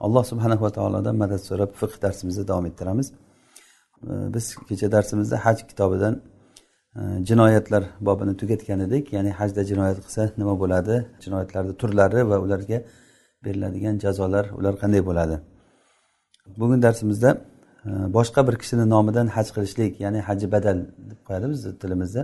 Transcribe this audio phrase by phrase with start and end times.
[0.00, 3.12] alloh subhanahu va taolodan madad so'rab fiqh darsimizni davom ettiramiz.
[4.34, 6.14] Biz kecha darsimizda haj kitobidan
[6.96, 9.12] e, jinoyatlar bobini tugatgan edik.
[9.16, 10.94] Ya'ni hajda jinoyat qilsa nima bo'ladi?
[11.24, 12.78] Jinoyatlarni turlari va ularga
[13.44, 15.36] beriladigan jazolar ular qanday bo'ladi?
[16.60, 17.30] Bugun darsimizda
[17.88, 20.78] e, boshqa bir kishini nomidan haj qilishlik ya'ni haji badal
[21.10, 22.22] deb qo'yadi bizni tilimizda.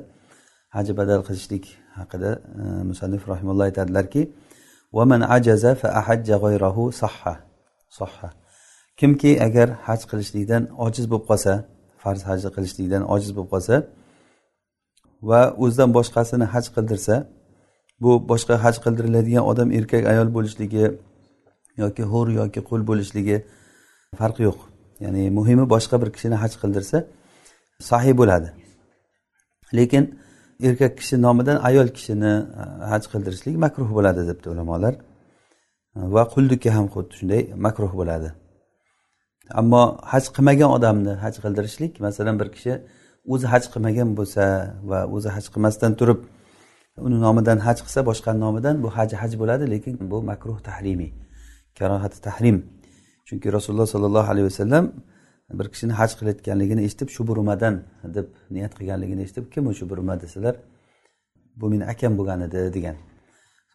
[0.77, 1.65] Haji badal qilishlik
[1.99, 4.23] haqida e, musannif rahimulloh aytadilarki
[7.99, 8.29] sohha
[9.01, 11.53] kimki agar haj qilishlikdan ojiz bo'lib qolsa
[12.03, 13.75] farz haj qilishlikdan ojiz bo'lib qolsa
[15.29, 17.15] va o'zidan boshqasini haj qildirsa
[18.03, 20.85] bu boshqa haj qildiriladigan odam erkak ayol bo'lishligi
[21.83, 23.37] yoki hur yoki qul bo'lishligi
[24.21, 24.59] farqi yo'q.
[25.05, 26.99] Ya'ni muhimi boshqa bir kishini haj qildirsa
[27.91, 28.49] sahiy bo'ladi.
[29.79, 30.05] Lekin
[30.69, 34.95] erkak kishi nomidan ayol kishini e, haj qildirishlik makruh bo'ladi debdi ulamolar.
[35.97, 38.29] Va quldikka ham xuddi shunday makruh bo'ladi.
[39.61, 42.73] Ammo haj qilmagan odamni haj qildirishlik masalan bir kishi
[43.33, 44.45] o'zi haj qilmagan bo'lsa
[44.91, 46.21] va o'zi haj qilmasdan turib
[47.07, 51.11] uni nomidan haj qilsa boshqani nomidan bu haj haj bo'ladi lekin bu makruh tahrimiy
[51.79, 52.57] karohati tahrim.
[53.29, 54.85] Chunki rasululloh sollallohu alayhi vasallam
[55.59, 57.75] bir kishini haj qilayotganligini eshitib shuburumadan
[58.17, 59.85] deb niyat qilganligini eshitib kim u shu
[60.25, 60.55] desalar
[61.61, 62.97] bu meni akam bo'lgan edi degan.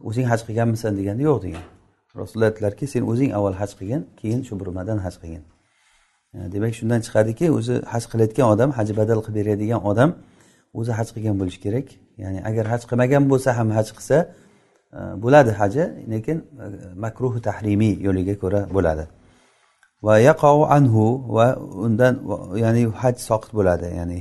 [0.10, 1.81] O'zing haj qilganmisan deganda yo'q degan.
[2.16, 5.44] Rasululloh aytdilarki sen o'zing avval haj qilgin keyin shu burmadan haj qilgin.
[6.36, 10.10] E, demak shundan chiqadiki o'zi haj qilayotgan odam haj badal qilib beradigan odam
[10.80, 11.88] o'zi haj qilgan bo'lishi kerak.
[12.24, 14.18] Ya'ni agar haj qilmagan bo'lsa ham haj qilsa
[14.98, 16.66] e, bo'ladi haji lekin e,
[17.06, 19.06] makruhi tahrimiy yo'liga ko'ra bo'ladi.
[20.06, 21.48] Va yaqou anhu va
[21.86, 22.14] undan
[22.64, 23.88] ya'ni haj soqit bo'ladi.
[24.00, 24.20] Ya'ni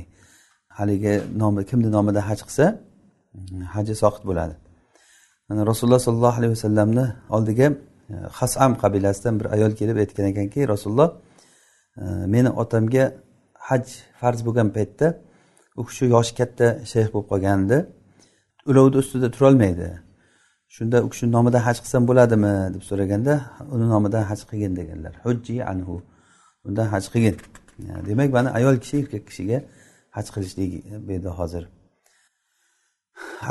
[0.77, 4.55] haligi nomi kimni nomidan haj qilsa mm, haji soqit bo'ladi.
[5.71, 7.05] Rasululloh sollallohu alayhi vasallamni
[7.35, 7.67] oldiga
[8.39, 11.09] hasam qabilasidan bir ayol kelib aytgan ekanki rasululloh
[12.01, 13.05] e, meni otamga
[13.69, 13.85] haj
[14.19, 15.07] farz bo'lgan paytda
[15.79, 17.77] u kishi yoshi katta shayx bo'lib qolgandi.
[18.69, 19.89] Ulovni ustida turolmaydi.
[20.75, 23.33] Shunda u kishini nomidan haj qilsam bo'ladimi deb so'raganda
[23.75, 25.13] uni nomidan haj qilgin deganlar.
[25.25, 25.95] Hujji anhu.
[26.67, 27.35] Undan haj qilgin.
[28.07, 29.57] Demak mana ayol kishi erkak kishiga
[30.15, 30.71] haj qilishlik
[31.05, 31.63] bu yerda hozir.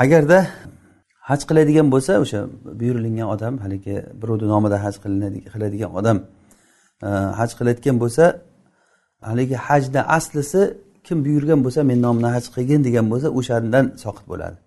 [0.03, 0.39] Agarda
[1.29, 2.39] haj qiladigan bo'lsa o'sha
[2.79, 4.95] buyurilgan odam haligi birovni nomida haj
[5.53, 6.17] qiladigan odam
[7.07, 7.09] e,
[7.39, 8.23] haj qilayotgan bo'lsa
[9.29, 10.61] haligi hajni aslisi
[11.07, 14.57] kim buyurgan bo'lsa men nomimdan haj qilgin degan bo'lsa o'shandan soqit bo'ladi.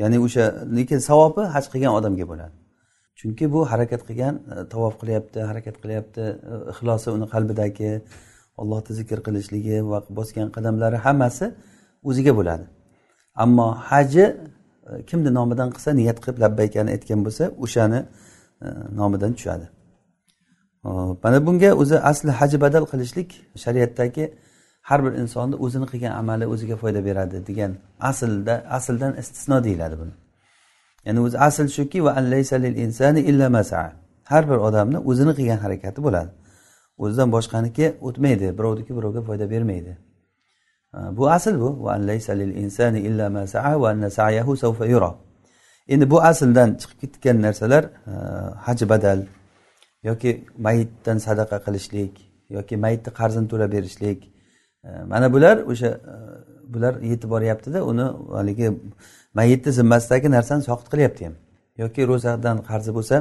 [0.00, 0.44] Ya'ni o'sha
[0.76, 2.54] lekin savobi haj qilgan odamga bo'ladi.
[3.18, 7.90] Chunki bu harakat qilgan e, tavof qilyapti harakat qilyapti e, ixlosi uni qalbidagi
[8.60, 11.46] allohni zikr qilishligi va bosgan qadamlari hammasi
[12.08, 12.64] o'ziga bo'ladi.
[13.44, 14.24] Ammo haji
[15.06, 18.00] kimni nomidan qilsa niyat qilib labbaykani aytgan bo'lsa o'shani
[18.64, 18.66] e,
[19.00, 19.66] nomidan tushadi.
[21.22, 23.30] Mana bunga o'zi asli haji badal qilishlik
[23.64, 24.24] shariatdagi
[24.88, 27.72] har bir insonni o'zini qilgan amali o'ziga foyda beradi degan
[28.10, 30.14] aslda asldan istisno deyiladi buni.
[31.06, 32.12] Ya'ni o'zi asl shuki va
[32.84, 33.20] insani
[34.32, 36.30] har bir odamni o'zini qilgan harakati bo'ladi.
[36.98, 39.92] O'zidan boshqaniki o'tmaydi birovniki birovga foyda bermaydi.
[40.96, 41.88] Ah, bu asl bu.
[45.88, 49.20] Endi bu asldan chiqib ketgan narsalar ah, haji badal
[50.02, 52.12] yoki mayitdan sadaqa qilishlik
[52.50, 54.20] yoki mayitni qarzini to'lab berishlik.
[54.84, 55.90] Ah, mana bular o'sha
[56.74, 58.06] bular yetib boryaptida uni
[58.38, 58.68] haligi
[59.38, 61.34] mayitni zimmasidagi narsani soqit qilyapti ham.
[61.82, 63.16] Yoki ro'zadan qarzi bo'lsa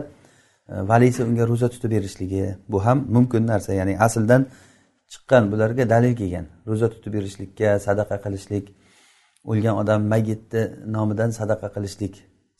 [0.91, 3.73] valisi unga ro'za tutib berishligi bu ham mumkin narsa.
[3.79, 4.41] Ya'ni asldan
[5.13, 6.45] chiqqan bularga dalil kelgan.
[6.69, 8.65] Ro'za tutib berishlikka sadaqa qilishlik.
[9.51, 10.63] O'lgan odam mayitni
[10.95, 12.13] nomidan sadaqa qilishlik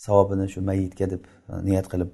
[0.06, 1.22] savobini shu mayitga deb
[1.52, 2.10] e, niyat qilib.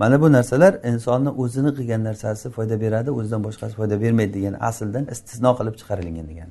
[0.00, 5.04] Mana bu narsalar insonni o'zini qilgan narsasi foyda beradi o'zidan boshqasi foyda bermaydi degan asldan
[5.14, 6.50] istisno qilib chiqarilgan degan.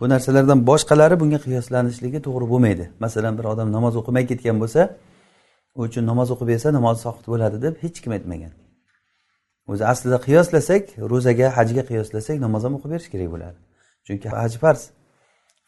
[0.00, 2.84] Bu narsalardan boshqalari bunga qiyoslanishligi to'g'ri bo'lmaydi.
[3.04, 4.82] Masalan bir odam namoz o'qimay ketgan bo'lsa
[5.76, 8.52] u uchun namoz o'qib bersa namozi soqit bo'ladi deb hech kim aytmagan.
[9.72, 10.82] O'zi aslida qiyoslasak
[11.12, 13.58] ro'zaga hajga qiyoslasak namoz ham o'qib berish kerak bo'ladi.
[14.06, 14.82] Chunki haj farz.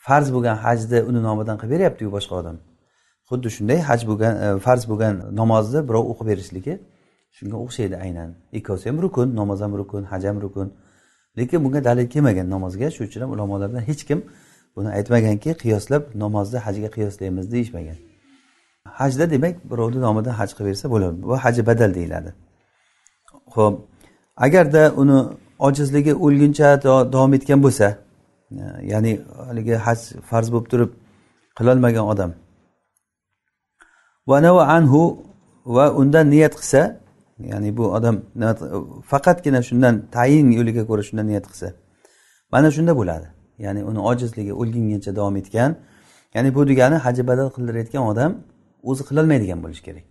[0.07, 2.57] Farz bo'lgan hajni uni nomidan qilib beryaptiku boshqa odam.
[3.29, 6.75] Xuddi shunday haj bo'lgan e, farz bo'lgan namozni birov o'qib berishligi
[7.37, 8.31] shunga o'xshaydi aynan.
[8.59, 10.69] Ikkovsi ham rukun namoz ham rukun haj ham rukun.
[11.39, 14.19] Lekin bunga dalil kelmagan namozga shuning uchun ham ulamolardan hech kim
[14.77, 17.99] buni aytmaganki qiyoslab namozni hajga qiyoslaymiz deyishmagan.
[19.01, 21.17] Hajda demak birovni nomidan haj qilib bersa bo'ladi.
[21.23, 22.31] Bu haji badal deyiladi.
[23.55, 23.75] Ho'p
[24.37, 25.19] agarda uni
[25.59, 26.83] ojizligi o'lguncha
[27.13, 27.87] davom etgan bo'lsa
[28.51, 29.99] e, ya'ni haligi haj
[30.31, 30.91] farz bo'lib turib
[31.59, 32.31] qilolmagan odam.
[34.77, 35.03] Anhu
[35.67, 37.01] va undan niyat qilsa
[37.39, 38.17] ya'ni bu odam
[39.11, 41.69] faqatgina shundan tayin yo'liga ko'ra shundan niyat qilsa
[42.53, 43.27] mana shunda bo'ladi.
[43.59, 45.71] Ya'ni uni ojizligi o'lgungacha davom etgan
[46.35, 48.33] ya'ni bu degani haji badal qildirayotgan odam
[48.91, 50.05] o'zi qilolmaydigan bo'lishi kerak.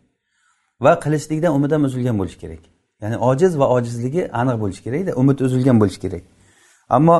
[0.83, 2.72] Va qilishlikdan umidan uzilgan bo'lishi kerak.
[3.03, 6.23] Ya'ni ojiz va ojizligi aniq bo'lishi kerakda umid uzilgan bo'lishi kerak.
[6.95, 7.15] Ammo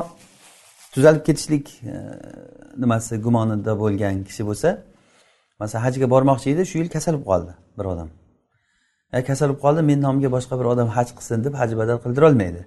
[0.94, 1.94] tuzalib ketishlik e,
[2.82, 4.68] nimasi gumonida bo'lgan kishi bo'lsa
[5.60, 8.08] masalan hajga bormoqchi edi shu yil kasal bo'lib qoldi bir odam.
[9.14, 12.62] E, kasal bo'lib qoldi men nomimga boshqa bir odam haj qilsin deb haji badal qildirolmaydi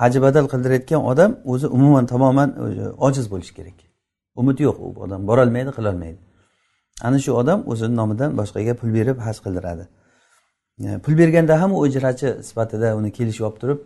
[0.00, 2.48] haji badal qildirayotgan odam o'zi umuman tamoman
[3.06, 3.78] ojiz bo'lishi kerak.
[4.40, 6.20] Umid yo'q u odam borolmaydi qilolmaydi
[7.06, 9.84] ana shu odam o'zini nomidan boshqaga pul berib haj qildiradi.
[10.84, 13.78] E, pul berganda ham u ijarachi sifatida uni kelishib olib turib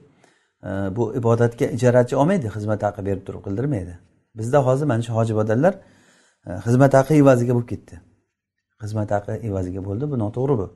[0.64, 3.98] e, bu ibodatga ijarachi olmaydi xizmat haqi berib turib qildirmaydi.
[4.36, 5.34] Bizda hozir mana shu hoji
[6.46, 8.00] e, xizmat haqi evaziga bo'lib ketdi.
[8.82, 10.66] Xizmat haqi evaziga bo'ldi bu noto'g'ri bu.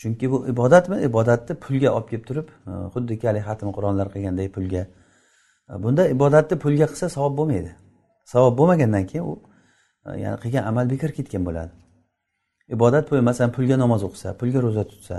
[0.00, 0.96] Chunki bu ibodatmi?
[1.08, 2.48] Ibodatni pulga olib kelib turib
[2.94, 4.86] xuddiki haligi xatm qur'onlar qilganday pulga.
[5.84, 7.72] Bunda ibodatni pulga qilsa savob bo'lmaydi.
[8.32, 9.34] Savob bo'lmagandan keyin u
[10.24, 11.72] ya'ni qilgan amal bekor ketgan bo'ladi.
[12.74, 15.16] Ibodat pul masalan pulga namoz o'qisa pulga ro'za tutsa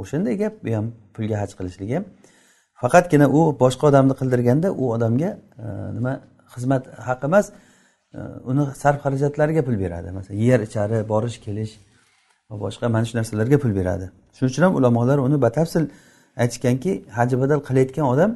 [0.00, 2.04] o'shanday gap bu ham pulga haj qilishlik ham.
[2.82, 5.30] Faqatgina u boshqa odamni qildirganda u odamga
[5.64, 5.66] e,
[5.96, 6.12] nima
[6.54, 7.46] xizmat haqi emas
[8.16, 8.18] e,
[8.50, 10.08] uni sarf xarajatlariga pul beradi.
[10.18, 11.72] Masalan yer ichari borish kelish
[12.50, 14.06] va boshqa mana shu narsalarga pul beradi.
[14.36, 15.84] Shuning uchun ham ulamolar uni batafsil
[16.42, 18.30] aytishganki haji badal qilayotgan odam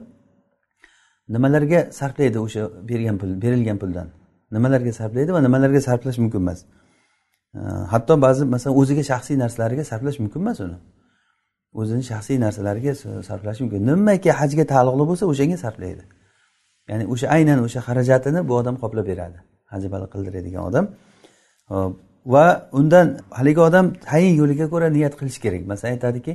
[1.34, 4.08] nimalarga sarflaydi o'sha bergan pul berilgan puldan?
[4.56, 6.60] Nimalarga sarflaydi va nimalarga sarflash mumkin emas?
[7.58, 7.60] E,
[7.92, 10.78] hatto ba'zi masalan o'ziga shaxsiy narsalariga sarflash mumkin emas uni.
[11.75, 12.94] O'zini shaxsiy narsalariga
[13.28, 13.87] sarflashi mumkin.
[13.90, 16.05] Nimaki hajga taalluqli bo'lsa o'shanga sarflaydi.
[16.90, 19.38] Ya'ni o'sha aynan o'sha xarajatini bu odam qoplab beradi.
[19.72, 20.84] Haj baliq qildiradigan odam.
[22.26, 23.06] Va undan
[23.38, 25.62] haligi odam tayin yo'liga ko'ra niyat qilish kerak.
[25.72, 26.32] Masalan aytadiki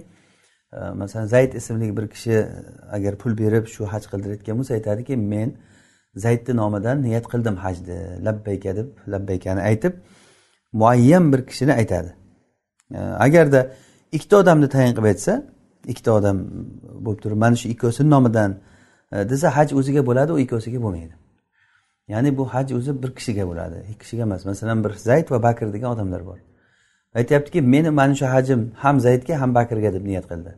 [0.73, 2.47] e, masalan zayd ismli bir kishi e,
[2.97, 5.49] agar pul berib shu haj qildirayotgan bo'lsa aytadiki men
[6.25, 7.97] zaydni nomidan niyat qildim hajni.
[8.27, 9.93] Labbayka deb labbaykani aytib
[10.73, 12.11] muayyan bir kishini aytadi.
[12.97, 13.61] E, agarda
[14.15, 15.33] ikkita odamni tayin qilib aytsa
[15.91, 16.37] ikkita odam
[17.05, 18.51] bo'lib turib mana shu ikkovsini nomidan
[19.11, 21.15] e, desa haj o'ziga bo'ladi u ikkovsiga bo'lmaydi.
[22.13, 24.45] Ya'ni bu haj o'zi bir kishiga bo'ladi ikki kishiga emas.
[24.45, 26.39] Masalan bir zayd va bakr degan odamlar bor.
[27.15, 30.51] Aytyaptiki meni mana shu hajim ham zaydga ham bakrga deb niyat qildi.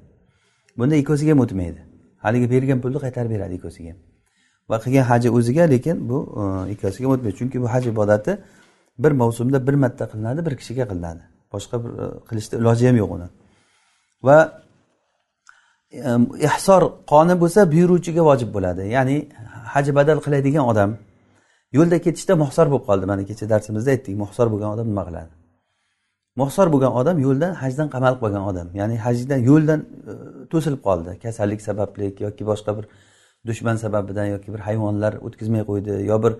[0.77, 1.81] Bunda ikkovsiga ham o'tmaydi
[2.25, 3.91] haligi bergan pulni qaytarib beradi ikkovsiga.
[3.91, 3.99] Ham
[4.69, 6.17] va qilgan haji o'ziga lekin bu
[6.83, 8.31] e, o'tmaydi chunki bu haj ibodati
[9.03, 11.23] bir mavsumda bir marta qilinadi bir kishiga qilinadi.
[11.53, 13.27] Boshqa bir e, qilishda iloji ham yo'q uni.
[14.27, 14.37] Va
[15.91, 16.81] ehsor ihsor
[17.11, 18.83] qoni bo'lsa buyuruvchiga vojib bo'ladi.
[18.95, 19.17] Ya'ni
[19.73, 20.91] haji badal qiladigan odam
[21.77, 23.05] yo'lda ketishda muhsor bo'lib qoldi.
[23.11, 25.31] Mana kecha darsimizda aytdik muhsor bo'lgan odam nima qiladi
[26.41, 28.67] muhsor bo'lgan odam yo'ldan hajdan qamalib qolgan odam.
[28.79, 29.79] Ya'ni hajdan yo'ldan
[30.11, 30.13] e,
[30.51, 31.11] to'silib qoldi.
[31.23, 32.85] Kasallik sababli yoki boshqa bir
[33.49, 36.33] dushman sababidan yoki bir hayvonlar o'tkazmay qo'ydi yo bir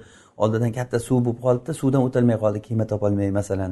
[0.44, 3.72] oldidan katta suv bo'lib qolibdi suvdan o'tolmay qoldi kema topolmay masalan.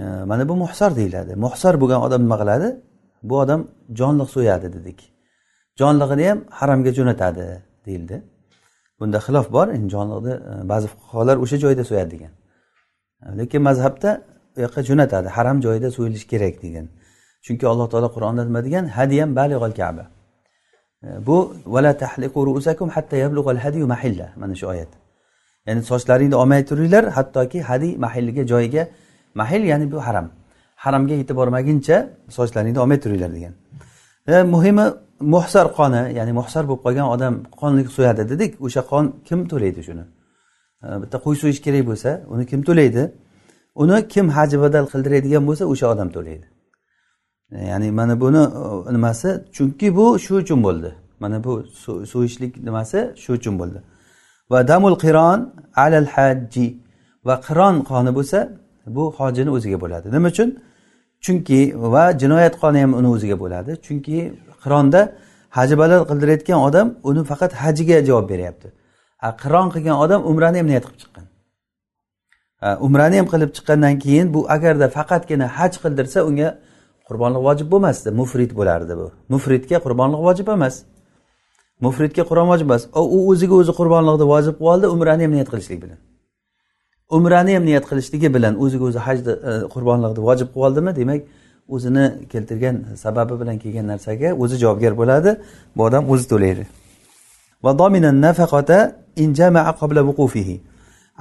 [0.00, 1.32] E, mana bu muhsor deyiladi.
[1.44, 2.68] Muhsor bo'lgan odam nima qiladi
[3.22, 5.12] bu odam jonliq so'yadi dedik.
[5.80, 8.22] Jonlig'ini ham haramga jo'natadi deyildi.
[9.00, 12.32] Bunda xilof bor jonliqni e, ba'zi fuqarolar o'sha joyda so'yadi degan.
[13.38, 14.10] Lekin mazhabda
[14.56, 16.86] u yoqqa jo'natadi haram joyida so'yilishi kerak degan.
[17.44, 20.04] Chunki alloh taolo qur'onda nima degan hadiyam balig'al kaba.
[21.06, 21.36] E, bu
[21.74, 24.92] vala tahliqu rusakum hatta yablug'al hadiyu mahilla mana shu oyat.
[25.66, 28.82] Ya'ni sochlaringni olmay turinglar hattoki hadiy mahilliga joyiga
[29.40, 30.26] mahil ya'ni bu haram.
[30.84, 31.96] Haramga yetib bormaguncha
[32.36, 33.54] sochlaringni olmay turinglar degan.
[34.32, 34.86] E, muhimi
[35.34, 38.50] muhsar qoni ya'ni muhsar bo'lib qolgan odam qonlik so'yadi dedik.
[38.66, 40.04] O'sha qon kim to'laydi shuni?
[40.84, 43.02] E, bitta qo'y so'yish kerak bo'lsa uni kim to'laydi?
[43.82, 46.46] Uni kim haji badal qildiradigan bo'lsa o'sha odam to'laydi.
[47.56, 48.42] E, ya'ni mana buni
[48.88, 49.28] e, nimasi?
[49.56, 50.90] Chunki bu shu uchun bo'ldi.
[51.22, 51.52] Mana bu
[52.12, 52.98] so'yishlik nimasi?
[53.22, 53.78] Shu uchun bo'ldi.
[54.52, 55.38] Va damul qiron
[55.84, 56.66] alal hajji
[57.26, 58.38] va qiron qoni bo'lsa
[58.96, 60.06] bu hojini o'ziga bo'ladi.
[60.16, 60.50] Nima uchun?
[61.24, 61.60] Chunki
[61.94, 63.72] va jinoyat qoni ham uni o'ziga bo'ladi.
[63.86, 64.18] Chunki
[64.62, 65.00] qironda
[65.56, 65.74] haji
[66.10, 68.68] qildirayotgan odam uni faqat hajiga javob beryapti.
[69.42, 71.24] Qiron qilgan odam umrani ham niyat qilib chiqqan.
[72.86, 76.48] Umrani ham qilib chiqqandan keyin bu agarda faqatgina haj qildirsa unga
[77.08, 79.06] qurbonlik vojib bo'lmasdi mufrit bo'lardi bu.
[79.32, 80.74] Mufritga qurbonlik vojib emas.
[81.84, 82.82] Mufritga qur'on vojib emas.
[83.14, 85.98] U o'ziga o'zi qurbonlikni vojib qilib oldi umrani ham niyat qilishlik bilan.
[87.16, 91.20] Umrani ham niyat qilishligi bilan o'ziga o'zi hajni e, qurbonlikni vojib qilib oldimi demak
[91.74, 95.30] o'zini keltirgan sababi bilan kelgan narsaga o'zi javobgar bo'ladi.
[95.76, 96.64] Bu odam o'zi to'laydi.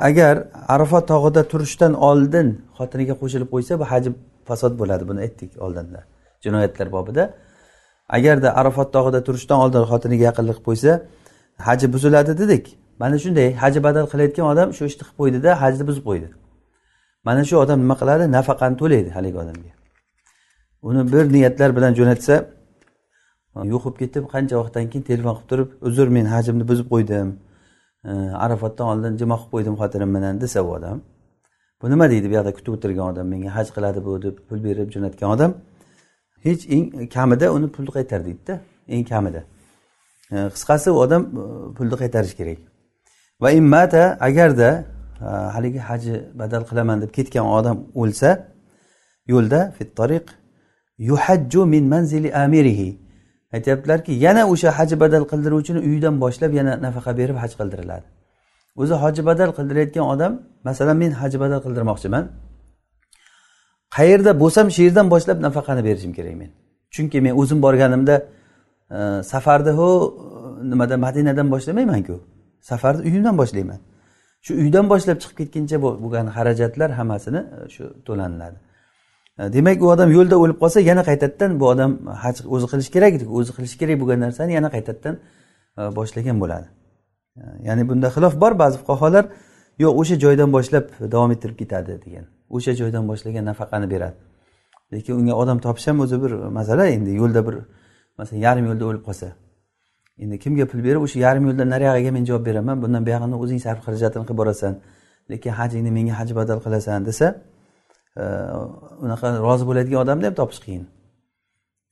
[0.07, 0.35] Agar
[0.75, 4.05] arafat tog'ida turishdan oldin xotiniga qo'shilib qo'ysa bu haj
[4.47, 5.03] fasod bo'ladi.
[5.09, 5.99] Buni aytdik oldinda
[6.43, 7.23] jinoyatlar bobida.
[8.17, 10.91] Agarda arafat tog'ida turishdan oldin xotiniga yaqinlik qilib qo'ysa
[11.67, 12.65] haji buziladi dedik.
[13.01, 16.27] Mana shunday haji badal qilayotgan odam shu ishni qilib qo'ydida hajni buzib qo'ydi.
[17.27, 18.23] Mana shu odam nima qiladi?
[18.37, 19.71] Nafaqani to'laydi haligi odamga.
[20.89, 22.35] Uni bir niyatlar bilan jo'natsa
[23.73, 27.27] yo'qib ketib qancha vaqtdan keyin telefon qilib turib uzr men hajimni buzib qo'ydim.
[28.45, 30.97] Arafatdan oldin jimo qilib qo'ydim xotinim bilan desa u odam.
[31.81, 34.87] Bu nima deydi bu yoqda kutib o'tirgan odam menga haj qiladi bu deb pul berib
[34.95, 35.51] jo'natgan odam
[36.45, 38.53] hech eng kamida uni pulni qaytar deydida
[38.95, 39.41] eng kamida.
[40.55, 41.43] Qisqasi u odam e,
[41.77, 42.70] pulni qaytarishi kerak.
[43.41, 44.69] Va immata agarda
[45.55, 48.29] haligi haji badal qilaman deb ketgan odam o'lsa
[49.33, 50.25] yo'lda fittariq
[51.09, 52.89] yuhajju min manzili amirihi.
[53.55, 58.07] Aytyaptilarki yana o'sha haji badal qildiruvchini uyidan boshlab yana nafaqa berib haj qildiriladi.
[58.81, 60.33] O'zi hoji badal qildirayotgan odam
[60.63, 62.23] masalan men haji badal qildirmoqchiman.
[63.97, 66.49] Qayerda bo'lsam shu yerdan boshlab nafaqani berishim kerak men.
[66.95, 68.15] Chunki men o'zim borganimda
[68.97, 68.99] e,
[69.31, 69.89] safarni ho
[70.71, 72.15] nimada madinadan boshlamaymanku.
[72.61, 73.79] Safarni uyimdan boshlayman.
[74.45, 78.57] Shu uydan boshlab chiqib ketguncha bo'lgan xarajatlar hammasini e, shu to'laniladi.
[79.39, 81.91] E, demak u odam yo'lda o'lib qolsa yana qaytadan bu odam
[82.23, 85.15] haj o'zi qilishi kerak edi o'zi qilishi kerak bo'lgan narsani yana qaytadan
[85.79, 86.67] e, boshlagan bo'ladi.
[87.67, 88.53] Ya'ni bunda xilof bor.
[88.63, 89.25] Ba'zi fuqarolar
[89.83, 92.25] yo'q o'sha joydan boshlab davom ettirib ketadi degan.
[92.55, 94.17] O'sha joydan boshlagan nafaqani beradi.
[94.93, 97.55] Lekin unga odam topish ham o'zi bir masala endi yo'lda bir
[98.17, 99.27] masalan yarim yo'lda o'lib qolsa
[100.17, 102.81] endi kimga pul berib o'sha yarim yo'ldan nariyog'iga men javob beraman.
[102.83, 104.73] Bundan buyog'ini o'zing sarf xarajatini qilib borasan.
[105.31, 107.27] Lekin hajingni menga haj badal qilasan desa
[108.21, 108.23] e,
[109.05, 110.83] unaqa rozi bo'ladigan odamni ham topish qiyin.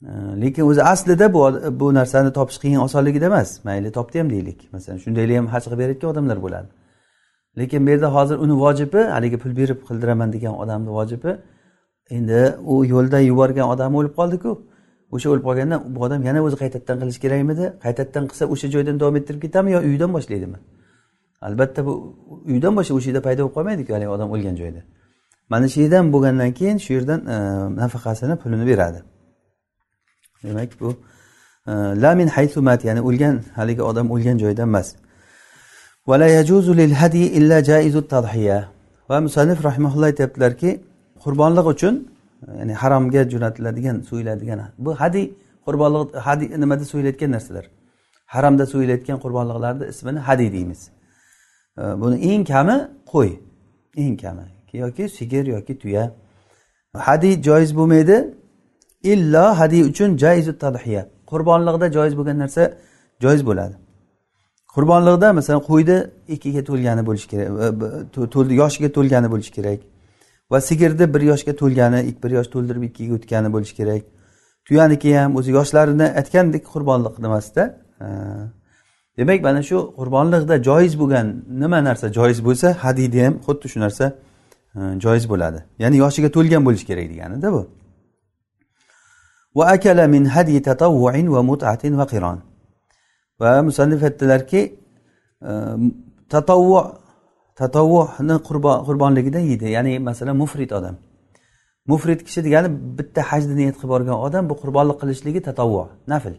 [0.09, 0.11] E,
[0.43, 1.41] lekin o'zi aslida bu
[1.79, 3.49] bu narsani topish qiyin osonligida emas.
[3.67, 4.59] Mayli topdi ham deylik.
[4.73, 6.69] Masalan shundaylar ham haj qilib berayotgan odamlar bo'ladi.
[7.59, 11.31] Lekin bu yerda hozir uni vojibi haligi pul berib qildiraman degan odamni vojibi
[12.09, 14.51] endi u yo'lda yuborgan odam o'lib qoldiku.
[15.15, 17.65] O'sha o'lib qolganda bu odam yana o'zi qaytadan qilishi kerakmidi?
[17.85, 20.57] Qaytadan qilsa o'sha joydan davom ettirib ketadimi yo uydan boshlaydimi?
[21.47, 21.93] Albatta bu
[22.51, 24.81] uydan boshlab o'sha yerda paydo bo'lib qolmaydiku haligi odam o'lgan joyda.
[25.51, 27.37] Mana shu yerdan bo'lgandan keyin shu yerdan e,
[27.81, 28.99] nafaqasini pulini beradi.
[30.43, 30.89] Demak bu
[31.67, 31.71] e,
[32.03, 34.87] lamin haysumat ya'ni o'lgan haligi odam o'lgan joydan emas.
[39.09, 40.69] Va musannif rahimaulloh aytyaptilarki
[41.23, 41.93] qurbonlik uchun
[42.59, 45.25] ya'ni haromga jo'natiladigan so'yiladigan bu hadiy
[45.65, 47.65] qurbonliq hadiy nimada so'yilayotgan narsalar.
[48.25, 50.81] Haramda so'yilayotgan qurbonliqlarni ismini hadiy deymiz.
[51.77, 52.75] Buni eng kami
[53.13, 53.31] qo'y.
[54.03, 54.45] Eng kami.
[54.73, 56.11] Yoki sigir yoki tuya.
[56.93, 58.17] Hadiy joiz bo'lmaydi.
[59.03, 61.01] Illo hadiy uchun jaizu tadhiya.
[61.31, 62.63] Qurbonliqda joiz bo'lgan narsa
[63.23, 63.75] joiz bo'ladi.
[64.75, 65.97] Qurbonliqda masalan qo'yni
[66.35, 67.47] ikkiga to'lgani bo'lishi kerak
[68.23, 69.79] e, to'ldi yoshiga to'lgani bo'lishi kerak.
[70.51, 74.03] Va sigirni bir yoshga to'lgani bir yosh to'ldirib ikkiga o'tgani bo'lishi kerak.
[74.65, 77.63] Tuyaniki ham o'zi yoshlarini aytgandek qurbonliq nimasida
[79.17, 81.27] demak mana shu qurbonliqda joiz bo'lgan
[81.61, 84.05] nima narsa joiz bo'lsa hadiyda ham xuddi shu narsa
[85.03, 85.59] joiz bo'ladi.
[85.83, 87.61] Ya'ni yoshiga to'lgan bo'lishi kerak deganida bu.
[89.57, 92.37] Va akala min hadi tatavvuin va mutatin va qiron.
[93.41, 94.61] Va musannif aytdilarki
[95.49, 95.51] e,
[96.29, 96.79] tatovvu
[97.59, 98.35] tatovvuhni
[98.87, 99.65] qurbonligida yeydi.
[99.75, 100.95] Ya'ni masalan mufrit odam.
[101.91, 106.33] Mufrit kishi degani bitta hajni niyat qilib borgan odam bu qurbonlik qilishligi tatovvu nafl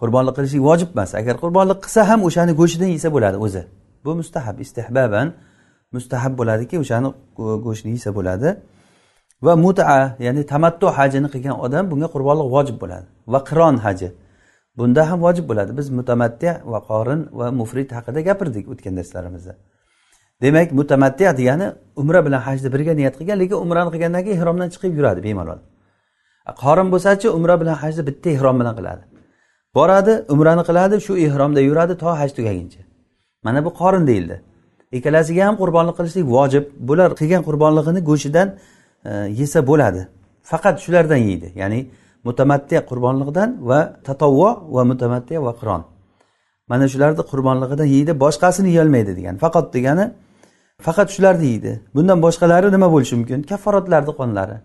[0.00, 1.10] qurbonlik qilishlik vojib emas.
[1.20, 3.62] Agar qurbonlik qilsa ham o'shani go'shtidan yesa bo'ladi o'zi.
[4.04, 5.26] Bu mustahab istehbaban
[5.96, 7.08] mustahab bo'ladiki o'shani
[7.66, 8.48] go'shtini yesa bo'ladi.
[9.46, 9.84] Va muta
[10.26, 13.06] ya'ni tamattu hajini qilgan odam bunga qurbonlik vojib bo'ladi.
[13.32, 14.08] Va qiron haji.
[14.78, 15.70] Bunda ham vojib bo'ladi.
[15.78, 19.54] Biz mutamatti va qorin va mufrid haqida gapirdik o'tgan darslarimizda
[20.42, 24.92] demak mutamaddi degani umra bilan hajni birga niyat qilgan lekin umrani qilgandan keyin ihromdan chiqib
[24.98, 25.58] yuradi bemalol.
[26.62, 29.02] Qorin bo'lsachi umra bilan hajni bitta ihrom bilan qiladi.
[29.76, 32.82] Boradi umrani qiladi shu ihromda yuradi to haj tugaguncha.
[33.44, 34.36] Mana bu qorin deyildi.
[34.96, 36.64] Ikkalasiga ham qurbonlik qilishlik vojib.
[36.88, 38.48] Bular qilgan qurbonlig'ini go'shtidan
[39.04, 40.02] e, yesa bo'ladi.
[40.50, 41.80] Faqat shulardan yeydi ya'ni
[42.28, 45.82] mutamaddi qurbonliqdan va tatovvo va mutamaddi va qiron.
[46.70, 50.04] Mana shularni qurbonlig'idan yeydi boshqasini yeyolmaydi degan faqat degani
[50.82, 51.80] faqat shularni yeydi.
[51.94, 53.42] Bundan boshqalari nima bo'lishi mumkin?
[53.42, 54.56] Kafforatlarni qonlari.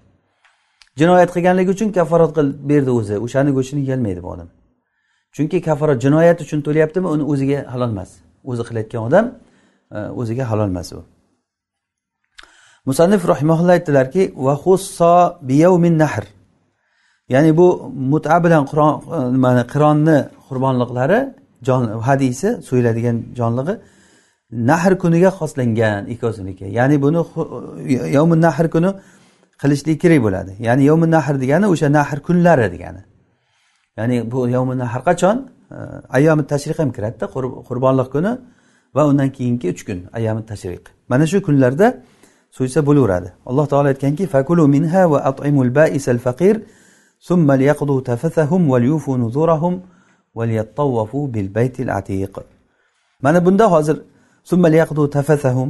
[1.00, 3.16] Jinoyat qilganligi uchun kafforat qilib berdi o'zi.
[3.26, 4.50] O'shani go'shtini yeyolmaydi bu odam.
[5.36, 8.10] Chunki kafforat jinoyat uchun to'layaptimi uni o'ziga halol emas.
[8.52, 9.26] O'zi qilayotgan odam
[9.96, 11.00] e, o'ziga halol emas u.
[12.90, 14.24] Musannif rahimaulloh aytdilarki
[16.02, 16.26] nahr.
[17.34, 17.68] Ya'ni bu
[18.12, 21.20] muta bilan e, nimani qironni qurbonliqlari
[21.68, 23.76] jon hadisi so'yiladigan jonlig'i
[24.52, 27.22] nahr kuniga xoslangan ikkosiniki ya'ni buni
[28.18, 28.90] yovmin nahr kuni
[29.62, 30.52] qilishlik kerak bo'ladi.
[30.68, 33.02] Ya'ni yovmin nahr degani o'sha nahr kunlari degani.
[33.98, 35.38] Ya'ni bu yovmin nahr qachon?
[36.10, 37.26] Ayyomi tashriq ham kiradida
[37.70, 38.32] qurbonliq kuni
[38.96, 40.84] va undan keyingi uch kun ayyomi tashriq.
[41.12, 41.88] Mana shu kunlarda
[42.58, 43.30] so'ysa bo'laveradi.
[43.50, 46.56] Alloh taolo aytganki fakulu minha va atimul baisal faqir
[47.62, 47.94] liyaqdu
[50.98, 51.04] va
[51.34, 51.50] bil
[52.00, 52.36] atiq.
[53.22, 53.98] Mana bunda hozir
[54.44, 55.70] summa liyaqdu tafathahum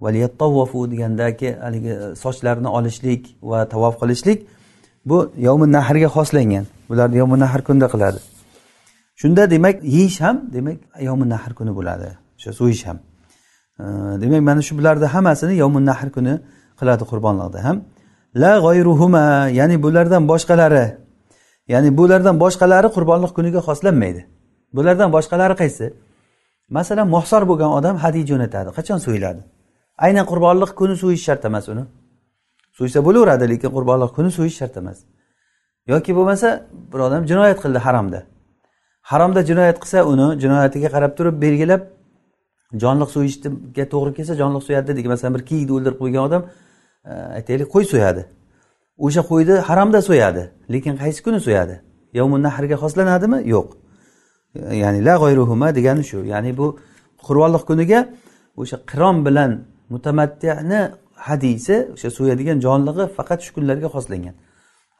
[0.00, 4.46] va degandagi haligi e, sochlarini olishlik va tavof qilishlik
[5.04, 6.64] bu yovmi nahrga xoslangan.
[6.88, 8.18] Bularni yovmi nahr kunida qiladi.
[9.20, 12.08] Shunda demak yeyish ham demak yovmi nahr kuni bo'ladi.
[12.38, 12.98] O'sha so'yish ham.
[13.80, 13.84] E,
[14.22, 16.34] demak mana shu bularni hammasini yovmi nahr kuni
[16.80, 17.76] qiladi qurbonliqda ham.
[18.42, 19.24] La g'oyruhuma
[19.58, 20.86] ya'ni bulardan boshqalari
[21.72, 24.22] ya'ni bulardan boshqalari qurbonliq kuniga xoslanmaydi.
[24.76, 25.86] Bulardan boshqalari qaysi?
[26.76, 28.68] Masalan mohsor bo'lgan odam hadiy jo'natadi.
[28.78, 29.40] Qachon so'yiladi?
[30.04, 31.84] Aynan qurbonliq kuni so'yish shart emas uni.
[32.78, 34.98] So'ysa bo'laveradi lekin qurbonliq kuni so'yish shart emas.
[35.92, 36.48] Yoki bo'lmasa
[36.92, 38.20] bir odam jinoyat qildi haromda
[39.10, 41.82] haromda jinoyat qilsa uni jinoyatiga qarab turib belgilab
[42.82, 45.06] jonliq so'yishga to'g'ri kelsa jonliq so'yadi dedik.
[45.12, 46.42] Masalan bir kiyikni o'ldirib qo'ygan odam
[47.10, 48.22] e, aytaylik qo'y so'yadi.
[49.06, 50.42] O'sha qo'yni haromda so'yadi
[50.74, 51.74] lekin qaysi kuni so'yadi?
[52.18, 53.38] Yovmun nahrga xoslanadimi?
[53.54, 53.68] Yo'q.
[54.82, 56.18] Ya'ni la g'oyruhuma degani shu.
[56.32, 56.66] Ya'ni bu
[57.26, 58.00] qurbonliq kuniga
[58.60, 59.50] o'sha qiron bilan
[59.92, 60.80] mutamattini
[61.28, 64.34] hadisi o'sha so'yadigan jonlig'i faqat shu kunlarga xoslangan.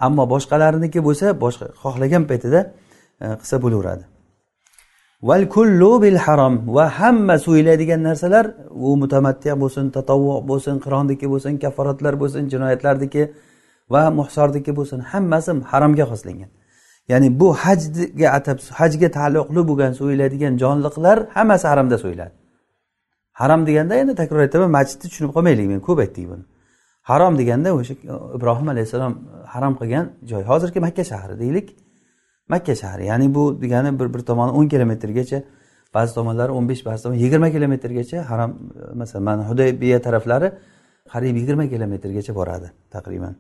[0.07, 2.61] Ammo boshqalariniki bo'lsa boshqa xohlagan paytida
[3.25, 4.05] e, qilsa bo'laveradi.
[5.29, 8.45] Val kullu bil harom va hamma so'yiladigan narsalar
[8.89, 13.23] u mutamattiya bo'lsin tatovvu bo'lsin qironniki bo'lsin kafforatlar bo'lsin jinoyatlarniki
[13.95, 16.51] va muhsorniki bo'lsin hammasi haromga xoslangan.
[17.09, 22.35] Ya'ni bu hajga atab hajga taalluqli bo'lgan so'yiladigan jonliqlar hammasi haromda so'yiladi.
[23.41, 26.45] Harom deganda endi takror aytaman masjidni tushunib qolmaylik men ko'p aytdik buni.
[27.11, 27.95] Harom deganda o'sha
[28.37, 29.13] ibrohim alayhissalom
[29.55, 30.43] harom qilgan joy.
[30.51, 31.69] Hozirgi makka shahri deylik.
[32.53, 33.03] Makka shahri.
[33.11, 35.39] Ya'ni bu degani bir bir tomoni o'n kilometrgacha
[35.97, 40.49] ba'zi tomonlari o'n besh ba'zi tomon yigirma kilometrgacha harom e, masalan mana hudaybiya taraflari
[41.13, 43.35] qariyb yigirma kilometrgacha boradi taqriban.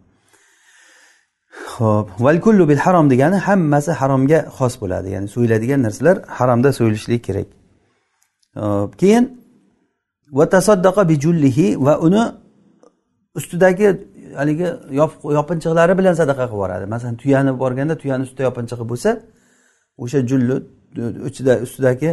[1.78, 5.08] Ho'p valkullu bil harom degani hammasi haromga xos bo'ladi.
[5.14, 7.48] Ya'ni so'yiladigan narsalar haromda so'yilishligi kerak.
[8.64, 9.24] Hop keyin
[10.38, 12.22] va tasaddaqa bijullihi va uni
[13.38, 13.88] ustidagi
[14.40, 14.68] haligi
[15.38, 16.84] yopinchiqlari bilan sadaqa qilib yuboradi.
[16.94, 19.10] Masalan tuyani borganda tuyani ustida yopinchig'i bo'lsa
[20.02, 20.56] o'sha julli
[21.28, 22.10] ichida ustidagi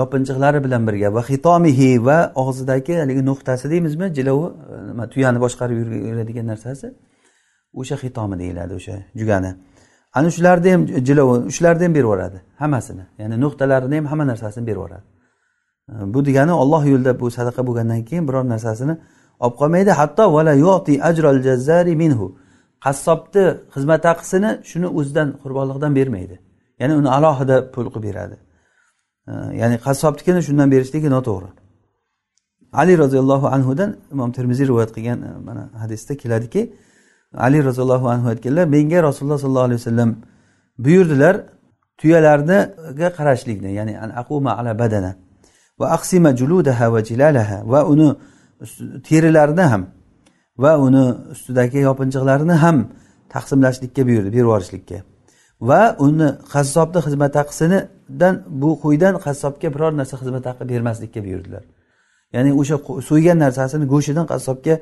[0.00, 4.48] yopinchiqlari bilan birga va xitomihi va og'zidagi haligi nuqtasi deymizmi jilovi
[4.90, 5.76] nima tuyani boshqarib
[6.10, 6.88] yuradigan narsasi.
[7.74, 9.54] O'sha xitomi deyiladi o'sha jugani.
[10.14, 13.04] Ana shularni ham jilovi shularni ham berib yuboradi hammasini.
[13.18, 15.06] Ya'ni nuqtalarini ham hamma narsasini berib yuboradi.
[15.88, 18.94] Ehm, bu degani olloh yo'lida bu sadaqa bo'lgandan keyin biror narsasini
[19.44, 19.90] olib qolmaydi.
[19.90, 22.26] Hatto vala yoti ajral jazzari minhu
[22.84, 26.36] qassobni xizmat haqisini shuni o'zidan qurbonliqdan bermaydi.
[26.80, 28.36] Ya'ni uni alohida pul qilib beradi.
[29.28, 31.50] Ehm, ya'ni qassobnikini shundan berishligi noto'g'ri.
[32.72, 36.72] Ali roziyallohu anhudan imom termiziy rivoyat qilgan e, mana hadisda keladiki
[37.34, 40.10] ali roziyallohu anhu aytganlar menga rasululloh sollallohu alayhi vasallam
[40.84, 41.34] buyurdilar
[42.00, 45.10] tuyalarniga qarashlikni ya'ni aquma ala badana
[45.80, 48.08] va aqsima juludaha va jilalaha va uni
[49.08, 49.82] terilarini ham
[50.58, 52.76] va uni ustidagi yopinchiqlarini ham
[53.34, 54.98] taqsimlashlikka buyurdi berib yuborishlikka.
[55.60, 61.64] Va uni qassobni xizmat haqisidan bu qo'ydan qassobga biror narsa xizmat haqi bermaslikka buyurdilar.
[62.34, 62.76] Ya'ni o'sha
[63.10, 64.74] so'ygan narsasini go'shtidan qassobga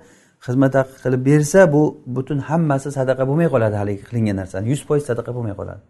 [0.44, 1.82] xizmat haqi qilib bersa bu
[2.16, 4.64] butun hammasi sadaqa bo'lmay qoladi haligi qilingan narsani.
[4.72, 5.82] Yuz foiz sadaqa bo'lmay qoladi.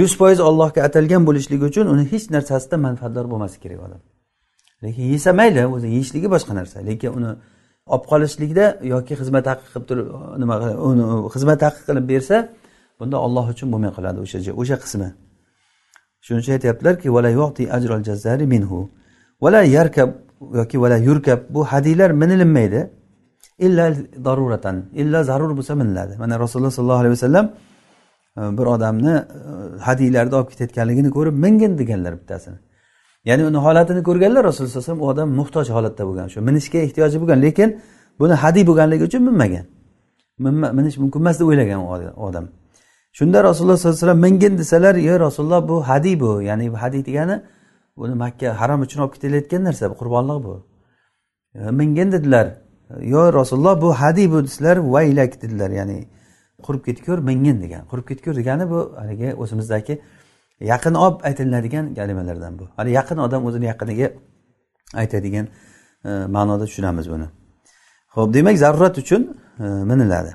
[0.00, 4.00] Yuz foiz allohga atalgan bo'lishligi uchun uni hech narsasidan manfaatdor bo'lmasi kerak odam.
[4.84, 6.76] Lekin yesa mayli o'zi yeyishligi boshqa narsa.
[6.88, 7.30] Lekin uni
[7.94, 10.06] olib qolishlikda yoki xizmat haqi qilib turib
[10.42, 10.54] nima
[10.90, 12.36] uni xizmat haqi qilib bersa
[12.98, 15.08] bunda olloh uchun bo'lmay qoladi o'sha o'sha qismi.
[16.24, 17.08] Shuning uchun aytyaptilarki
[18.54, 18.78] minhu.
[19.76, 20.10] Yarkab
[20.60, 22.80] yoki vala yurkab bu hadiylar minilinmaydi.
[23.66, 23.86] Illa
[24.26, 26.12] daruratan illa zarur bo'lsa miniladi.
[26.22, 27.46] Mana rasululloh sollallohu alayhi vasallam
[28.38, 29.22] e, bir odamni e,
[29.86, 32.58] hadiylarda olib ketayotganligini ko'rib mingin deganlar bittasini.
[33.28, 36.78] Ya'ni uni holatini ko'rganlar rasululloh sallallohu alayhi vasallam u odam muhtoj holatda bo'lgan shu minishga
[36.86, 37.68] ehtiyoji bo'lgan lekin
[38.20, 39.64] buni hadiy bo'lganligi uchun minmagan.
[40.78, 41.80] Minish mumkin emas deb o'ylagan
[42.28, 42.46] odam.
[43.18, 46.42] Shunda rasululloh sollallohu alayhi vasallam mingin desalar yo rasululloh bu hadiy bu.
[46.48, 47.36] Ya'ni bu hadiy degani
[47.96, 50.54] buni makka harom uchun olib ketilayotgan narsa bu qurbonliq bu.
[51.54, 52.46] E, mingin dedilar.
[53.00, 56.08] Yo rasululloh bu hadiy bu desalar vaylak dedilar ya'ni
[56.62, 60.00] qurib ketgur mingin degan qurib ketgur degani bu haligi o'zimizdagi
[60.60, 62.68] yaqin olib aytiladigan kalimalardan bu.
[62.76, 64.12] Hali yaqin odam o'zini yaqiniga
[64.94, 65.48] aytadigan
[66.04, 67.26] e, ma'noda tushunamiz buni.
[68.08, 69.22] Ho'p demak zarurat uchun
[69.58, 70.34] e, miniladi.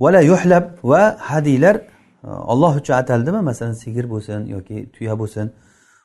[0.00, 3.40] Vala yuhlab va hadiylar e, olloh uchun ataldimi?
[3.40, 5.52] Masalan sigir bo'lsin yoki tuya bo'lsin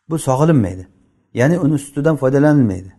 [0.10, 0.88] bu sog'ilinmaydi.
[1.34, 2.99] Ya'ni uni sutidan foydalanilmaydi.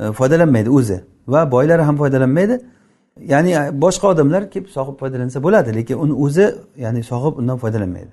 [0.00, 1.04] E, foydalanmaydi o'zi.
[1.28, 2.60] Va boylar ham foydalanmaydi.
[3.32, 3.52] Ya'ni
[3.84, 6.46] boshqa odamlar kelib sog'ib foydalansa bo'ladi lekin uni o'zi
[6.84, 8.12] ya'ni sog'ib undan foydalanmaydi.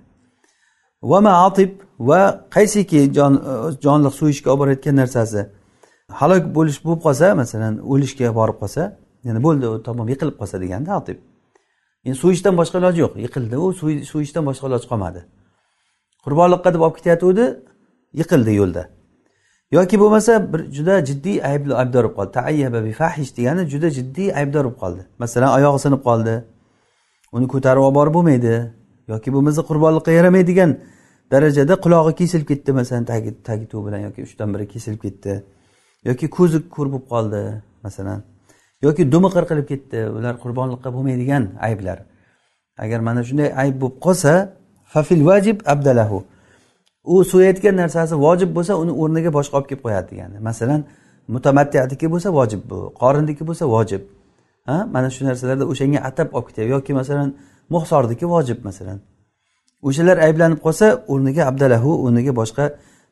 [1.11, 2.21] Va maatib va
[2.55, 3.53] qaysiki jon e,
[3.85, 5.41] jonliq so'yishga olib borayotgan narsasi.
[6.19, 8.83] Halok bo'lish bo'lib qolsa masalan o'lishga borib qolsa
[9.27, 11.17] ya'ni bo'ldi u tamom yiqilib qolsa deganda atib.
[12.05, 13.13] Endi so'yishdan boshqa iloji yo'q.
[13.25, 13.67] Yiqildi u
[14.11, 15.21] so'yishdan boshqa iloji qolmadi.
[16.25, 17.45] Qurbonliqqa deb olib ketayotgandi
[18.19, 18.83] yiqildi yo'lda.
[19.71, 22.31] Yoki bo'lmasa bir juda jiddiy aybdor bo'lib qoldi.
[22.31, 25.01] Taayyaba bi fahish degani juda jiddiy aybdor bo'lib qoldi.
[25.19, 26.33] Masalan oyog'i sinib qoldi.
[27.35, 28.53] Uni ko'tarib olib borib bo'lmaydi.
[29.11, 30.71] Yoki bo'lmasa qurbonliqqa yaramaydigan
[31.31, 35.33] darajada qulog'i kesilib ketdi masalan tagi tagi bilan yoki uchdan biri kesilib ketdi.
[36.09, 37.41] Yoki ko'zi ko'r bo'lib qoldi
[37.85, 38.19] masalan.
[38.85, 41.97] Yoki dumi qirqilib ketdi ular qurbonliqqa bo'lmaydigan ayblar.
[42.83, 44.33] Agar mana shunday ayb bo'lib qolsa
[44.93, 46.17] fafil vajib abdalahu.
[47.03, 50.39] U so'yayotgan narsasi vojib bo'lsa uni o'rniga boshqa olib kelib qo'yadi degani.
[50.49, 50.81] Masalan
[51.35, 54.01] mutamattiyadiki bo'lsa vojib bu qorindiki bo'lsa vojib.
[54.69, 54.77] Ha?
[54.93, 57.29] Mana shu narsalarda o'shanga atab olib ketyapti yoki masalan
[57.75, 58.99] muhsorniki vojib masalan.
[59.87, 62.65] O'shalar ayblanib qolsa o'rniga abdalahu o'rniga boshqa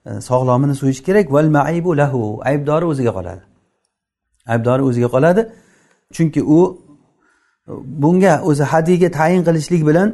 [0.07, 1.25] e, sog'lomini so'yish kerak.
[1.35, 3.41] Val maibu lahu aybdori o'ziga qoladi.
[4.53, 5.41] Aybdori o'ziga qoladi.
[6.15, 6.59] Chunki u
[8.03, 10.09] bunga o'zi hadiyga tayin qilishlik bilan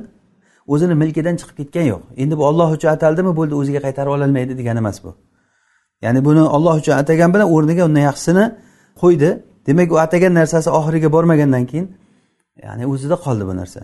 [0.67, 2.03] o'zini milkidan chiqib ketgani yo'q.
[2.21, 3.31] Endi bu olloh uchun ataldimi?
[3.39, 5.11] Bo'ldi o'ziga qaytarib ololmaydi degani emas bu.
[6.01, 8.45] Ya'ni buni olloh uchun atagan bilan o'rniga undan yaxshisini
[9.01, 9.29] qo'ydi.
[9.67, 11.87] Demak u atagan narsasi oxiriga bormagandan keyin
[12.65, 13.81] ya'ni o'zida qoldi bu narsa.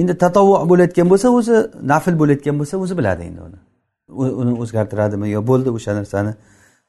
[0.00, 1.56] Endi tatovvu bo'layotgan bo'lsa o'zi
[1.92, 3.58] nafl bo'layotgan bo'lsa o'zi biladi endi uni.
[4.42, 6.32] Uni o'zgartiradimi yo bo'ldi o'sha narsani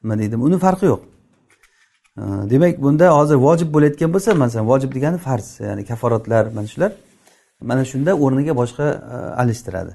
[0.02, 1.02] nima deydimi uni farqi yo'q.
[2.52, 6.92] Demak bunda hozir vojib bo'layotgan bo'lsa masalan vojib degani farz ya'ni kaforatlar mana shular.
[7.60, 9.92] Mana shunda o'rniga boshqa e, alishtiradi.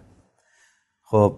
[1.11, 1.33] Ho'p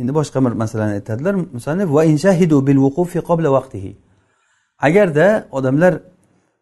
[0.00, 1.34] endi boshqa bir masalani aytadilar.
[1.56, 3.92] Musannif va inshahidu bil vuqufi qabla vaqtihi
[4.78, 5.94] agarda odamlar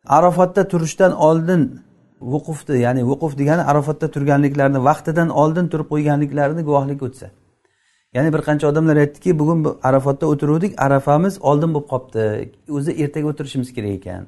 [0.07, 1.81] arafatda turishdan oldin
[2.21, 7.27] vuqufni ya'ni vuquf degani arafatda turganliklarini vaqtidan oldin turib qo'yganliklarini guvohlik o'tsa.
[8.15, 12.25] Ya'ni bir qancha odamlar aytdiki bugun arafotda o'tiruvdik arafamiz oldin bo'lib qolibdi
[12.79, 14.23] o'zi ertaga o'tirishimiz kerak ekan.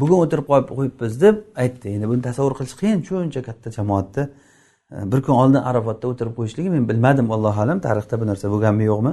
[0.00, 1.86] Bugun o'tirib qolib qo'yibmiz deb aytdi.
[1.96, 2.98] Endi buni tasavvur qilish qiyin.
[3.08, 4.24] Shuncha katta jamoatni
[4.94, 7.78] e, bir kun oldin arafotda o'tirib qo'yishligi men bilmadim allohu alam.
[7.86, 9.12] Tarixda bu narsa bo'lganmi yo'qmi?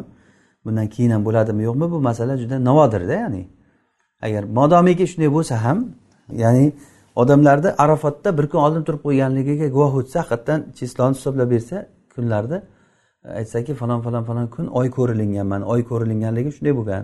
[0.65, 1.85] Bundan keyin ham bo'ladimi yo'qmi?
[1.93, 3.43] Bu masala juda navodirda ya'ni.
[4.25, 5.77] Agar modomiki shunday bo'lsa ham
[6.43, 6.65] ya'ni
[7.21, 11.77] odamlarni arafotda bir kun oldin turib qo'yganligiga guvoh o'tsa haqiqatdan chisloni hisoblab bersa
[12.15, 12.57] kunlarni
[13.25, 17.03] e, aytsaki falon falon falon kun oy ko'rilinganman oy ko'rilinganligi shunday bo'lgan.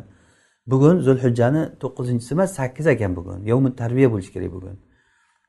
[0.72, 3.40] Bugun zulhijjani to'qqizinchisi emas sakkiz ekan bugun.
[3.52, 4.76] Yovmi tarbiya bo'lishi kerak bugun.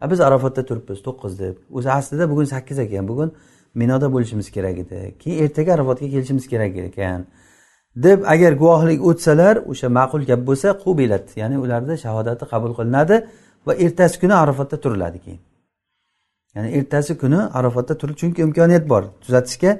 [0.00, 1.56] A biz arafotda turibmiz to'qqiz deb.
[1.76, 3.04] O'zi aslida bugun sakkiz ekan.
[3.10, 3.30] Bugun
[3.74, 4.98] minoda bo'lishimiz kerak edi.
[5.20, 7.20] Keyin ertaga arafotga kelishimiz kerak ekan.
[7.96, 13.16] Deb agar guvohlik o'tsalar o'sha ma'qul gap bo'lsa qubilat ya'ni ularni shahodati qabul qilinadi
[13.66, 15.40] va ertasi kuni arafotda turiladi keyin.
[16.54, 19.02] Ya'ni ertasi kuni arafotda turib chunki imkoniyat bor.
[19.22, 19.70] Tuzatishga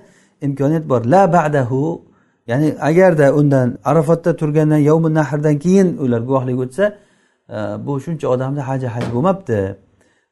[0.46, 1.00] imkoniyat bor.
[1.14, 1.81] La ba'dahu
[2.50, 6.84] ya'ni agarda undan arafotda turgandan yovmi nahrdan keyin ular guvohlik o'tsa
[7.48, 9.58] e, bu shuncha odamni haji haj bo'lmabdi.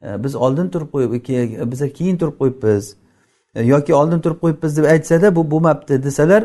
[0.07, 1.13] E, biz oldin turib qo'yib
[1.73, 2.85] biza keyin turib qo'yibmiz.
[3.55, 6.43] E, yoki oldin turib qo'yibmiz deb aytsada bu bo'lmabdi desalar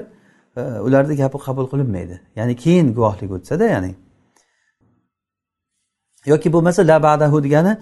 [0.88, 2.16] ularni gapi qabul qilinmaydi.
[2.40, 3.92] Ya'ni keyin guvohlik o'tsada ya'ni.
[6.32, 7.74] Yoki bo'lmasa la ba'dahu degani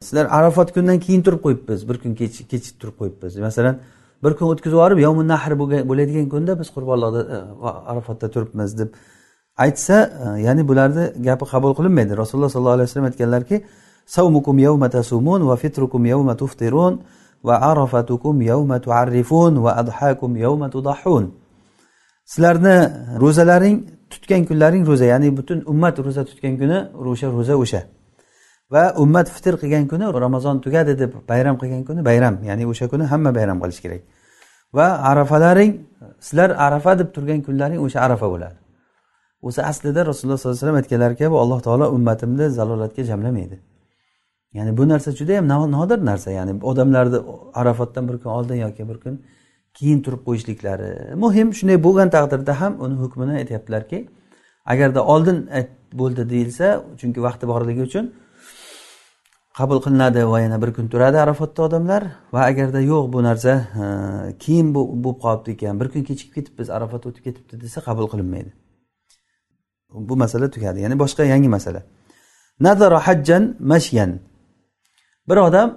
[0.00, 1.80] sizlar arafot kundan keyin turib qo'yibmiz.
[1.88, 3.32] Bir kun kechikib turib qo'yibmiz.
[3.48, 3.76] Masalan
[4.24, 5.52] bir kun o'tkazib yuborib yovmun nahr
[5.90, 7.36] bo'ladigan kunda biz qurbonliqda e,
[7.90, 8.90] arafotda turibmiz deb
[9.64, 12.12] aytsa e, ya'ni bularni gapi qabul qilinmaydi.
[12.22, 13.56] Rasululloh sollallohu alayhi vasallam aytganlarki
[14.16, 16.94] savmukum yavma tasumun va fitrukum yavma tuftirun
[17.44, 21.24] va arafatukum yavma tuarrifun va adhakum yavma tudahhun
[22.24, 22.76] sizlarni
[23.22, 23.76] ro'zalaring
[24.10, 26.78] tutgan kunlaring ro'za ya'ni butun ummat ro'za tutgan kuni
[27.12, 27.82] o'sha ro'za o'sha.
[28.72, 33.04] Va ummat fitr qilgan kuni ramazon tugadi deb bayram qilgan kuni bayram ya'ni o'sha kuni
[33.12, 34.02] hamma bayram qilish kerak.
[34.76, 35.72] Va arafalaring
[36.26, 38.58] sizlar arafa deb turgan kunlaring o'sha arafa bo'ladi.
[39.48, 43.56] O'zi aslida rasululloh sollallohu alayhi vasallam aytganlar kabi alloh taolo ummatimni zalolatga jamlamaydi.
[44.56, 46.30] Ya'ni bu narsa juda yam nodir narsa.
[46.38, 47.18] Ya'ni odamlarni
[47.60, 49.14] arafatdan bir kun oldin yoki bir kun
[49.78, 50.90] keyin turib qo'yishliklari
[51.24, 51.48] muhim.
[51.58, 53.98] Shunday bo'lgan taqdirda ham uni hukmini aytyaptilarki
[54.72, 55.38] agarda oldin
[56.00, 56.66] bo'ldi deyilsa
[57.00, 58.04] chunki vaqti borligi uchun
[59.58, 62.02] qabul qilinadi va yana bir kun turadi arafotda odamlar.
[62.34, 63.86] Va agarda yo'q bu narsa e,
[64.44, 68.50] keyin bo'lib qolibdi ekan bir kun kechikib ketib biz arafat o'tib ketibdi desa qabul qilinmaydi.
[70.08, 70.78] Bu masala tugadi.
[70.84, 71.80] Ya'ni boshqa yangi masala.
[72.66, 74.10] Nazara hajjan mashyan.
[75.28, 75.68] Bir odam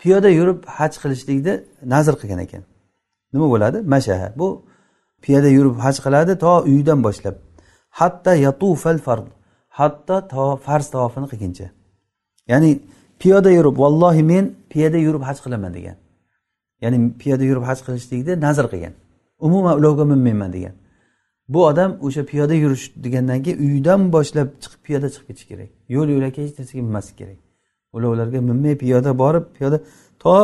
[0.00, 1.54] piyoda yurib haj qilishlikni
[1.94, 2.62] nazr qilgan ekan.
[3.32, 3.78] Nima bo'ladi?
[3.94, 4.28] Mashaha.
[4.40, 4.48] Bu
[5.24, 7.36] piyoda yurib haj qiladi to uyidan boshlab.
[8.00, 9.26] Hatto yatufal fard.
[9.78, 11.68] Hatto to farz tavofini qilguncha
[12.50, 12.70] ya'ni
[13.22, 15.96] piyoda yurib vallohi men piyoda yurib haj qilaman degan.
[16.82, 18.94] Ya'ni piyoda yurib haj qilishlikni nazr qilgan.
[19.46, 20.74] Umuman ulovga minmayman degan.
[21.48, 25.70] Bu odam o'sha piyoda yurish degandan keyin uyidan boshlab chiqib piyoda chiqib ketish kerak.
[25.94, 27.38] Yo'l yo'lakay hech narsaga minmaslik kerak.
[27.96, 29.78] Ulovlarga minmay piyoda borib piyoda
[30.22, 30.34] to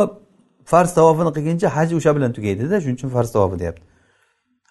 [0.71, 3.83] farz tavofini qilguncha haj o'sha bilan tugaydida shuning uchun farz tavofi deyapti.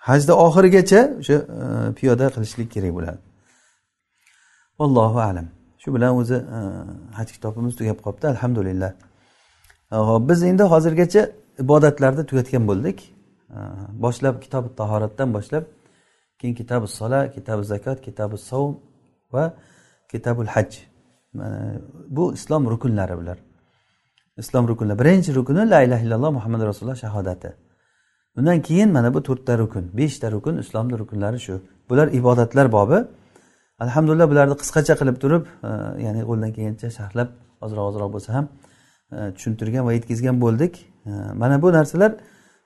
[0.08, 3.18] Hajni oxirigacha o'sha e, piyoda qilishlik kerak bo'ladi.
[4.84, 5.46] Allohu alam.
[5.88, 6.58] Shu bilan o'zi e,
[7.18, 8.92] haj kitobimiz tugab qolibdi alhamdulillah.
[9.92, 11.22] E, hop biz endi hozirgacha
[11.64, 12.98] ibodatlarni tugatgan bo'ldik.
[13.50, 13.58] E,
[14.04, 15.64] boshlab kitobi tahoratdan boshlab
[16.38, 18.74] keyin kitobi sola kitobi zakot kitobi savm
[19.32, 19.44] va
[20.12, 20.70] kitabul haj.
[22.16, 23.38] Bu islom rukunlari bular.
[24.42, 24.98] Islom rukunlari.
[24.98, 27.50] Birinchi rukuni la ilaha illalloh muhammad rasululloh shahodati.
[28.36, 31.54] Undan keyin mana bu to'rtta rukun beshta rukun islomni rukunlari shu.
[31.88, 32.98] Bular ibodatlar bobi.
[33.84, 35.70] Alhamdulillah bularni qisqacha qilib turib e,
[36.04, 37.28] ya'ni qo'ldan kelgancha sharhlab
[37.64, 38.46] ozroq ozroq bo'lsa ham
[39.16, 40.72] e, tushuntirgan va yetkazgan bo'ldik.
[41.10, 41.12] E,
[41.42, 42.12] mana bu narsalar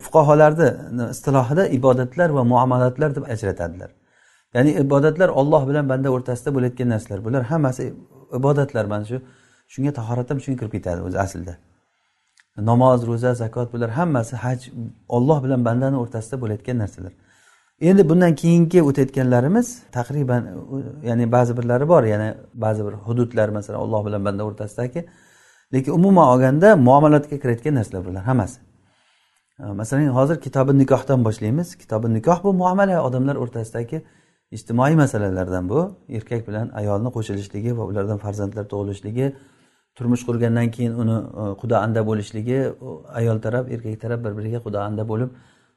[0.05, 0.69] fuqarolarni
[1.15, 3.91] istilohida ibodatlar va muomalatlar deb ajratadilar.
[4.55, 7.19] Ya'ni ibodatlar olloh bilan banda o'rtasida bo'layotgan narsalar.
[7.27, 7.95] Bular hammasi
[8.39, 9.19] ibodatlar mana shu.
[9.73, 11.55] Shunga tahorat ham shunga kirib ketadi o'zi aslida.
[12.71, 14.61] Namoz ro'za zakot bular hammasi haj
[15.17, 17.13] olloh bilan bandani o'rtasida bo'layotgan narsalar.
[17.89, 20.43] Endi bundan keyingi o'tayotganlarimiz taqriban
[21.09, 25.01] ya'ni ba'zi birlari bor yana ba'zi bir hududlar masalan olloh bilan banda o'rtasidagi.
[25.75, 28.61] Lekin umuman olganda muomalatga kirayotgan narsalar bular hammasi.
[29.81, 31.69] Masalan hozir kitobi nikohdan boshlaymiz.
[31.83, 34.03] Kitobi nikoh bu muomala odamlar o'rtasidagi
[34.57, 35.81] ijtimoiy masalalardan bu.
[36.09, 39.27] Erkak bilan ayolni qo'shilishligi va ulardan farzandlar tug'ilishligi
[39.95, 42.59] turmush qurgandan keyin uni e, quda anda bo'lishligi
[43.21, 45.31] ayol taraf erkak taraf bir biriga quda anda bo'lib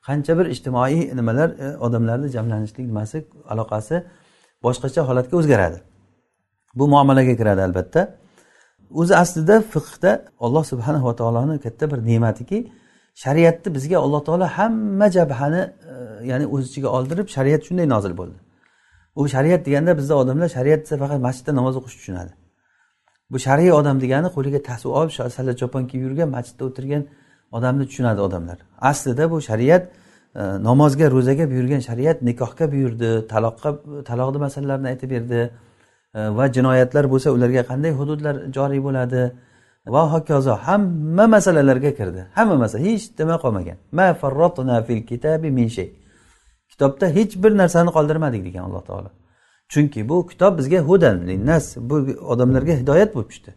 [0.08, 3.18] qancha bir ijtimoiy nimalar e, odamlarni jamlanishlik nimasi
[3.54, 3.96] aloqasi
[4.66, 5.78] boshqacha holatga o'zgaradi.
[6.76, 8.02] Bu muomalaga kiradi albatta.
[9.02, 10.12] O'zi aslida fiqda
[10.46, 12.58] alloh subhanava taoloni katta bir ne'matiki
[13.24, 15.94] shariatni bizga alloh taolo hamma jabhani e,
[16.32, 18.38] ya'ni o'z ichiga oldirib shariat shunday nozil bo'ldi.
[19.20, 22.32] U shariat deganda bizda odamlar shariat desa faqat masjidda namoz o'qishni tushunadi.
[23.32, 27.04] Bu shar'iy odam degani qo'liga tasuv olib salla chopon kiyib yurgan masjidda o'tirgan
[27.52, 28.58] odamni tushunadi odamlar.
[28.82, 29.88] Aslida bu shariat
[30.36, 33.70] e, namozga ro'zaga buyurgan shariat nikohga buyurdi taloqqa
[34.10, 35.40] taloqni masalalarini aytib berdi
[36.14, 39.22] e, va jinoyatlar bo'lsa ularga qanday hududlar joriy bo'ladi
[39.88, 42.22] va hokazo hamma masalalarga kirdi.
[42.38, 43.78] Hamma masala hech nima qolmagan.
[43.92, 44.14] Ma
[44.88, 45.90] fil kitabi min shay.
[46.70, 49.10] Kitobda hech bir narsani qoldirmadik degan alloh taolo.
[49.70, 51.96] Chunki bu kitob bizga hudan linnas bu
[52.34, 53.52] odamlarga hidoyat bo'lib tushdi.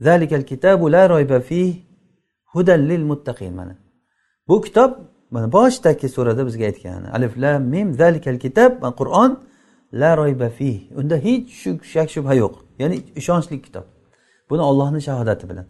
[0.00, 1.85] Zalikal kitabu la royba fih
[2.56, 3.74] hudallil muttaqin mana.
[4.48, 4.90] Bu kitob
[5.30, 7.04] mana boshidagi surada bizga aytgan.
[7.16, 9.30] Alif lam mim zalikal kitab qur'on
[10.00, 11.48] la royba fi unda hech
[11.92, 12.54] shak shubha yo'q.
[12.80, 13.84] Ya'ni ishonchli kitob.
[14.50, 15.66] Buni ollohni shahodati bilan.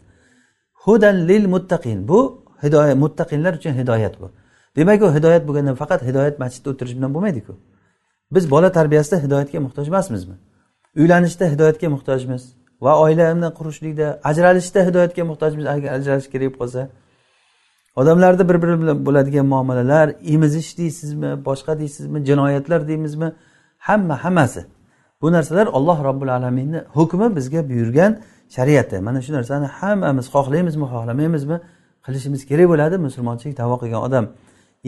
[0.83, 2.07] Hudan lil muttaqin.
[2.07, 2.19] Bu
[2.63, 4.27] hidoyat muttaqinlar uchun hidoyat bu.
[4.75, 7.53] Demak u hidoyat bo'lganda faqat hidoyat masjidda o'tirish bilan bo'lmaydiku.
[8.35, 10.35] Biz bola tarbiyasida hidoyatga muhtoj emasmizmi?
[11.01, 12.43] Uylanishda hidoyatga muhtojmiz.
[12.85, 16.81] Va oilamni qurishlikda ajralishda hidoyatga muhtojmiz agar ajralish kerak bo'lsa.
[16.81, 17.07] Qolsa
[17.97, 23.29] odamlarda bir biri bilan bo'ladigan muomalalar emizish deysizmi boshqa deysizmi jinoyatlar deymizmi
[23.77, 24.65] hamma hammasi.
[25.21, 28.11] Bu narsalar alloh robbil alaminni hukmi bizga buyurgan
[28.55, 31.57] shariati mana shu narsani hammamiz xohlaymizmi xohlamaymizmi
[32.05, 34.25] qilishimiz kerak bo'ladi musulmonchilik davo qilgan odam.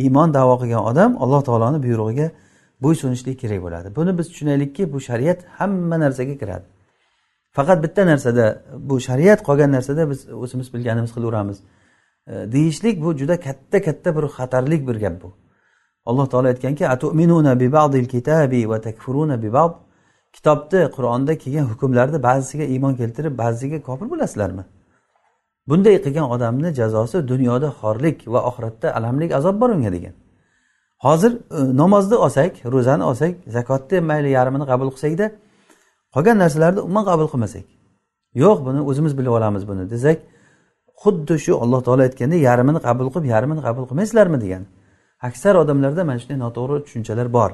[0.04, 2.28] Iymon davo qilgan odam alloh taoloni buyrug'iga
[2.84, 3.88] bo'ysunishlik kerak bo'ladi.
[3.98, 6.79] Buni biz tushunaylikki bu shariat hamma narsaga kiradi.
[7.52, 11.58] Faqat bitta narsada bu shariat qolgan narsada biz o'zimiz bilganimiz qilaveramiz.
[12.28, 15.34] E, deyishlik bu juda katta katta bir xatarlik bir gap bu.
[16.06, 16.86] Alloh taolo aytganki
[20.34, 24.64] kitobni qur'onda kelgan hukmlarni ba'zisiga iymon keltirib ba'zisiga kofir bo'lasizlarmi?
[25.70, 30.14] Bunday qilgan odamni jazosi dunyoda xorlik va oxiratda alamli azob bor unga degan.
[31.06, 35.32] Hozir e, namozni olsak ro'zani olsak zakotni mayli yarmini qabul qilsakda
[36.16, 37.66] qolgan narsalarni umuman qabul qilmasak
[38.44, 40.18] yo'q buni o'zimiz bilib olamiz buni desak
[41.04, 44.64] xuddi shu alloh taolo aytganda yarmini qabul qilib yarmini qabul qilmaysizlarmi degan.
[45.28, 47.52] Aksar odamlarda mana shunday noto'g'ri tushunchalar bor.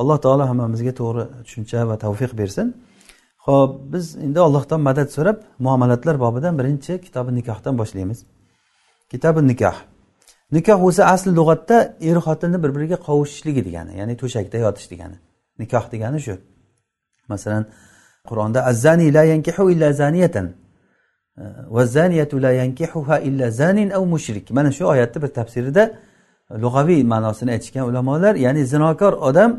[0.00, 2.66] Alloh taolo hammamizga to'g'ri tushuncha va tavfiq bersin.
[3.46, 8.18] Ho'p biz endi allohdan madad so'rab muomalatlar bobidan birinchi kitobi nikohdan boshlaymiz.
[9.12, 9.76] Kitobi nikoh.
[10.56, 11.76] Nikoh o'zi asli lug'atda
[12.08, 15.16] er xotinni bir biriga qovushishligi degani ya'ni to'shakda yotish degani.
[15.62, 16.34] Nikoh degani shu.
[17.28, 17.64] Masalan
[18.28, 21.42] qur'onda azzani la yankihu illa zaniyatan e,
[21.74, 24.50] va zaniyatu la yankihuha illa zanin aw mushrik.
[24.50, 25.84] Mana shu oyatni bir tafsirida
[26.64, 29.50] lug'aviy ma'nosini aytishgan ulamolar ya'ni zinokor odam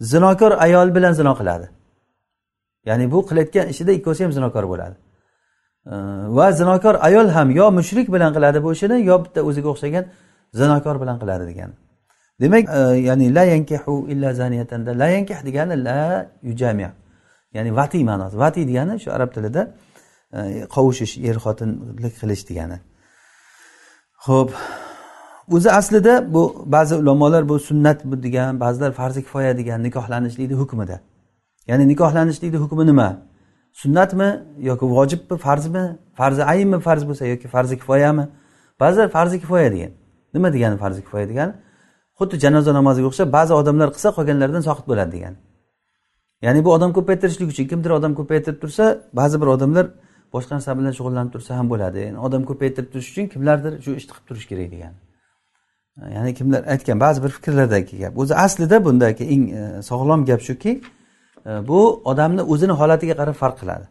[0.00, 1.66] zinokor ayol bilan zino qiladi.
[2.88, 4.96] Ya'ni bu qilayotgan ishida ikkovsi ham zinokor bo'ladi.
[5.92, 5.94] E,
[6.36, 10.04] va zinokor ayol ham yo mushrik bilan qiladi bu ishini yo bitta o'ziga o'xshagan
[10.60, 11.70] zinokor bilan qiladi degan.
[12.40, 16.92] Demak e, ya'ni la yankihu illa zaniyatanda la yankih degani la yujamiya
[17.54, 18.36] ya'ni vatiy ma'nosi.
[18.36, 19.62] Vatiy degani shu arab tilida
[20.32, 20.40] e,
[20.74, 22.78] qovushish er xotinlik qilish degani.
[24.26, 24.50] Ho'p
[25.54, 31.00] o'zi aslida bu ba'zi ulamolar bu sunnat bu degan ba'zilar farzi kifoya degan nikohlanishlikni hukmida.
[31.66, 33.08] Ya'ni nikohlanishlikni hukmi nima?
[33.72, 35.84] Sunnatmi yoki vojibmi farzmi?
[36.14, 38.24] Farzi ayinmi farz bo'lsa yoki farzi kifoyami?
[38.80, 39.92] Ba'zilar farzi kifoya degan.
[40.34, 41.52] Nima degani farzi kifoya degani?
[42.18, 45.34] Xuddi janoza namoziga o'xshab ba'zi odamlar qilsa qolganlardan soqit bo'ladi degan.
[46.46, 48.84] Ya'ni bu odam ko'paytirishlik uchun kimdir odam ko'paytirib tursa
[49.20, 49.86] ba'zi bir odamlar
[50.34, 51.98] boshqa narsa bilan shug'ullanib tursa ham bo'ladi.
[52.08, 54.94] Yani odam ko'paytirib turish uchun kimlardir shu ishni qilib turish kerak degan.
[56.16, 58.12] Ya'ni kimlar aytgan ba'zi bir fikrlardagi gap.
[58.22, 60.72] O'zi aslida bundagi eng e, sog'lom gap shuki
[61.50, 63.86] e, bu odamni o'zini holatiga qarab farq qiladi.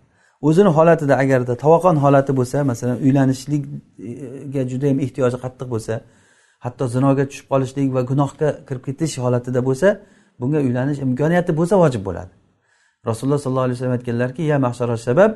[0.48, 5.94] O'zini holatida agarda tovoqon holati bo'lsa masalan uylanishlikga judayam ehtiyoji qattiq bo'lsa
[6.64, 9.88] hatto zinoga tushib qolishlik va gunohga kirib ketish holatida bo'lsa
[10.40, 12.34] bunga uylanish imkoniyati bo'lsa vojib bo'ladi.
[13.10, 15.32] Rasululloh sollallohu alayhi vasallam aytganlarki ya mahshara shabab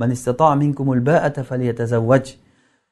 [0.00, 0.10] man
[0.62, 2.24] minkumul ba'ata falyatazawwaj.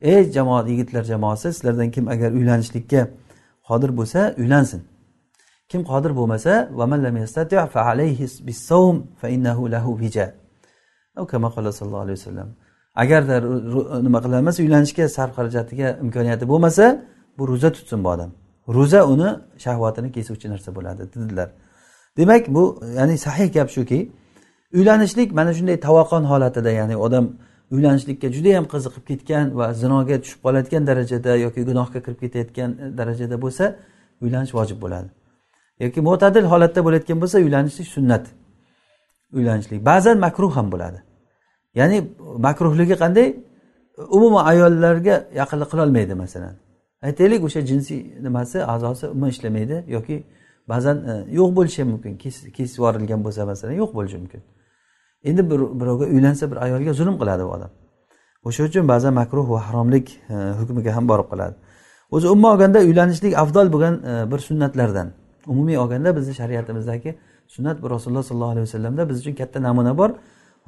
[0.00, 3.00] Ey jamoat yigitlar jamoasi sizlardan kim agar uylanishlikka
[3.68, 4.80] qodir bo'lsa uylansin.
[5.70, 6.52] Kim qodir bo'lmasa
[11.78, 12.48] sallallohu alayhi vasallam
[13.02, 13.34] agarda
[14.06, 16.84] nima qilolmasa uylanishga sarf xarajatiga imkoniyati bo'lmasa
[17.38, 18.30] bu ro'za tutsin bu odam.
[18.68, 19.30] Ro'za uni
[19.64, 21.48] shahvatini kesuvchi narsa bo'ladi dedilar.
[22.16, 24.12] Demak bu ya'ni sahih gap shuki
[24.72, 27.26] uylanishlik mana shunday tavoqon holatida ya'ni odam
[27.70, 33.36] uylanishlikka judayam qiziqib ketgan va zinoga tushib qolayotgan darajada yoki gunohga kirib ketayotgan e, darajada
[33.44, 33.64] bo'lsa
[34.24, 35.08] uylanish vojib bo'ladi.
[35.84, 38.24] Yoki mo'tadil holatda bo'layotgan bo'lsa uylanishlik sunnat.
[39.38, 39.80] Uylanishlik.
[39.90, 40.98] Ba'zan makruh ham bo'ladi.
[41.74, 41.98] Ya'ni
[42.46, 43.28] makruhligi qanday?
[44.16, 46.54] Umuman ayollarga yaqinlik qilolmaydi masalan.
[47.02, 50.24] Aytaylik o'sha jinsiy nimasi a'zosi umuman ishlamaydi yoki
[50.68, 54.40] ba'zan e, yo'q bo'lishi ham mumkin kesib yuborilgan bo'lsa masalan yo'q bo'lishi mumkin.
[55.24, 57.70] Endi bir birovga uylansa bir ayolga zulm qiladi u odam.
[58.44, 61.54] O'sha uchun ba'zan makruh va haromlik e, hukmiga ham borib qoladi.
[62.10, 65.08] O'zi umuman olganda uylanishlik afzal bo'lgan e, bir sunnatlardan.
[65.46, 67.18] Umumiy olganda bizni shariatimizdagi
[67.54, 70.10] sunnat bu rasululloh sollallohu alayhi vasallamda biz uchun katta namuna bor.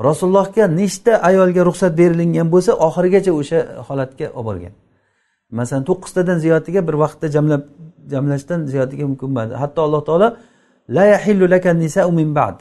[0.08, 4.72] Rasulullohga nechta ayolga ruxsat berilingan bo'lsa oxirigacha o'sha holatga olib borgan.
[5.50, 7.62] Masalan to'qqiztadan ziyodiga bir vaqtda jamlab
[8.12, 10.28] jamlashdan ziyodiga mumkin emas hatto alloh taolo
[10.96, 12.56] la yahillu laka nisau min ba'd.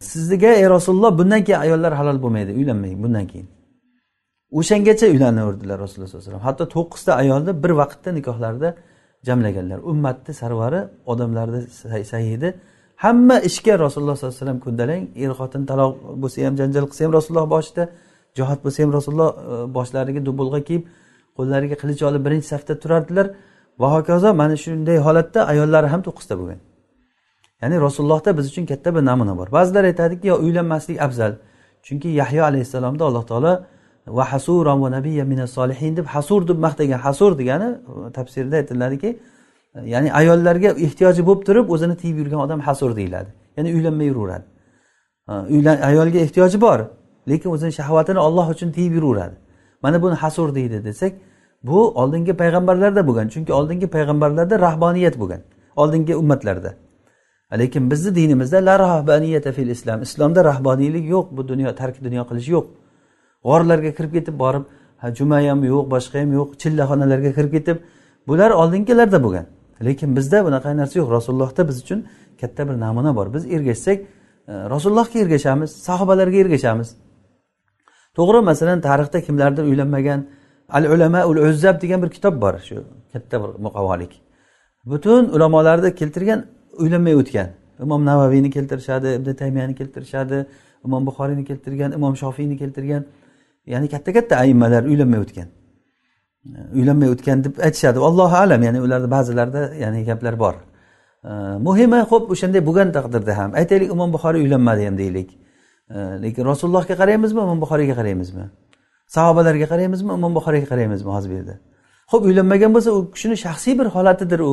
[0.00, 3.48] Sizga ey rasululloh bundan keyin ayollar halol bo'lmaydi uylanmang bundan keyin.
[4.58, 6.46] O'shangacha uylanaverdilar rasululloh sallallohu alayhi vasallam.
[6.48, 8.68] Hatto to'qqizta ayolni bir vaqtda nikohlarida
[9.28, 9.78] jamlaganlar.
[9.90, 10.80] Ummatni sarvari
[11.12, 11.60] odamlarni
[12.14, 12.48] sayyidi
[12.96, 17.12] hamma ishga rasululloh sollallohu alayhi vasallam ko'ndalang er xotin taloq bo'lsa ham janjal qilsa ham
[17.18, 17.84] rasululloh boshida
[18.38, 20.82] jihod bo'lsa ham rasululloh e, boshlariga dubulg'a kiyib
[21.38, 23.26] qo'llariga qilich olib birinchi safda turardilar.
[23.80, 26.58] Va hokazo mana shunday holatda ayollari ham to'qqizta bo'lgan.
[27.62, 29.48] Ya'ni rasulullohda biz uchun katta bir namuna bor.
[29.56, 31.32] Ba'zilar aytadiki yo uylanmaslik afzal.
[31.86, 33.52] Chunki yahyo alayhissalomni alloh taolo
[34.06, 37.68] va hasuron va nabiyya mina solihin deb hasur deb maqtagan hasur degani
[38.18, 39.10] tafsirda aytiladiki
[39.94, 43.30] ya'ni ayollarga ehtiyoji bo'lib turib o'zini tiyib yurgan odam hasur deyiladi.
[43.56, 44.44] Ya'ni uylanmay yuraveradi.
[45.54, 46.78] Uylan ayolga ehtiyoji bor
[47.30, 49.36] lekin o'zini shahvatini olloh uchun tiyib yuraveradi.
[49.82, 51.12] Mana buni hasur deydi desak
[51.66, 55.40] bu oldingi payg'ambarlarda bo'lgan chunki oldingi payg'ambarlarda rahboniyat bo'lgan
[55.76, 56.74] oldingi ummatlarda.
[57.58, 62.48] Lekin bizni dinimizda la rahbaniyata fil islom islomda rahboniylik yo'q bu dunyo tark dunyo qilish
[62.54, 62.66] yo'q.
[63.44, 64.64] G'orlarga kirib ketib borib
[65.18, 67.76] juma ham yo'q boshqa ham yo'q chillaxonalarga kirib ketib
[68.28, 69.46] bular oldingilarda bo'lgan.
[69.86, 71.08] Lekin bizda bunaqa narsa yo'q.
[71.16, 71.98] Rasulullohda biz uchun
[72.40, 73.26] katta bir namuna bor.
[73.34, 74.06] Biz ergashsak e,
[74.74, 76.88] rasulullohga ergashamiz sahobalarga ergashamiz.
[78.16, 80.20] To'g'ri masalan tarixda kimlardir uylanmagan
[80.68, 82.76] al ulama ul uzzab degan bir kitob bor shu
[83.12, 84.12] katta bir muqavolik
[84.86, 86.46] butun ulamolarni keltirgan
[86.78, 87.48] uylanmay o'tgan.
[87.82, 90.46] Imom navaviyni keltirishadi ibn taymiyani keltirishadi
[90.84, 93.04] imom buxoriyni keltirgan imom shofiyni keltirgan.
[93.66, 95.48] Ya'ni katta katta aimmalar uylanmay o'tgan.
[96.74, 97.98] Uylanmay o'tgan deb aytishadi.
[97.98, 100.54] Allohu alam ya'ni ularni ba'zilarida ya'ni gaplar bor.
[101.66, 105.28] Muhimi ho'p o'shanday bo'lgan taqdirda ham aytaylik imom buxoriy uylanmadi ham deylik.
[106.24, 108.44] Lekin rasulullohga qaraymizmi imom buxoriyga qaraymizmi
[109.06, 111.54] sahobalarga qaraymizmi imom buxoriyga qaraymizmi hozir bu yerda?
[112.12, 114.52] Ho'p uylanmagan bo'lsa u kishini shaxsiy bir holatidir u.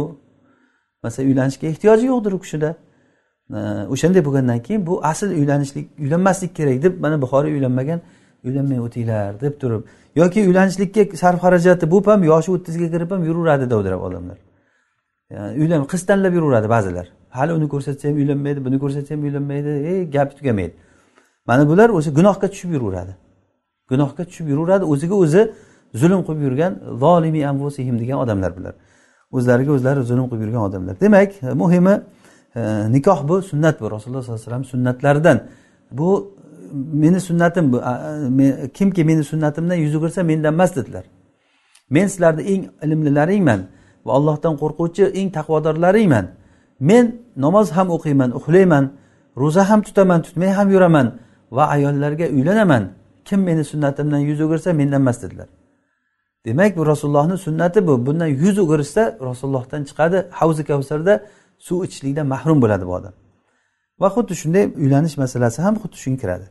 [1.03, 2.75] Masalan uylanishga ehtiyoji yo'qdir u kishida.
[3.93, 7.99] O'shanday bo'lgandan keyin bu asl uylanishlik uylanmaslik kerak deb mana buxoriy uylanmagan
[8.43, 9.81] uylanmay o'tinglar deb turib.
[10.15, 14.37] Yoki uylanishlikka sarf xarajati bo'lib ham yoshi o'ttizga kirib ham yuraveradi dovdirab odamlar.
[15.61, 17.05] Uylan qiz tanlab yuraveradi ba'zilar.
[17.37, 20.73] Hali uni ko'rsatsa ham uylanmaydi buni ko'rsatsa ham uylanmaydi e gapi tugamaydi.
[21.47, 23.13] Mana bular o'sha gunohga tushib yuraveradi
[23.89, 24.85] gunohga tushib yuraveradi.
[24.93, 25.41] O'ziga o'zi
[26.01, 26.73] zulm qilib yurgan
[27.03, 28.75] zolimi anfusihim degan odamlar bular
[29.37, 30.95] o'zlariga o'zlari zulm qilib yurgan odamlar.
[31.01, 31.31] Demak
[31.61, 31.95] muhimi
[32.55, 32.61] e,
[32.91, 33.91] nikoh bu sunnat bu.
[33.91, 35.37] Rasululloh sollallohu alayhi vasallam sunnatlaridan
[35.91, 36.09] bu
[36.73, 37.81] meni sunnatim bu
[38.73, 41.05] kimki meni sunnatimdan yuz o'girsa mendan emas dedilar.
[41.89, 43.59] Men sizlarni eng ilmlilaringman
[44.05, 46.25] va allohdan qo'rquvchi eng taqvodorlaringman.
[46.79, 48.91] Men namoz ham o'qiyman uxlayman
[49.37, 51.07] ro'za ham tutaman tutmay ham yuraman
[51.51, 52.83] va ayollarga uylanaman.
[53.33, 55.47] Kim meni sunnatimdan yuz o'girsa mendan emas dedilar.
[56.45, 58.05] Demak bu rasulullohni sunnati bu.
[58.05, 60.17] Bundan yuz o'girishsa rasulullohdan chiqadi.
[60.39, 61.13] Havzi kavsarda
[61.67, 63.13] suv ichishlikdan mahrum bo'ladi bu odam.
[64.01, 66.45] Va xuddi shunday uylanish masalasi ham xuddi shunga kiradi.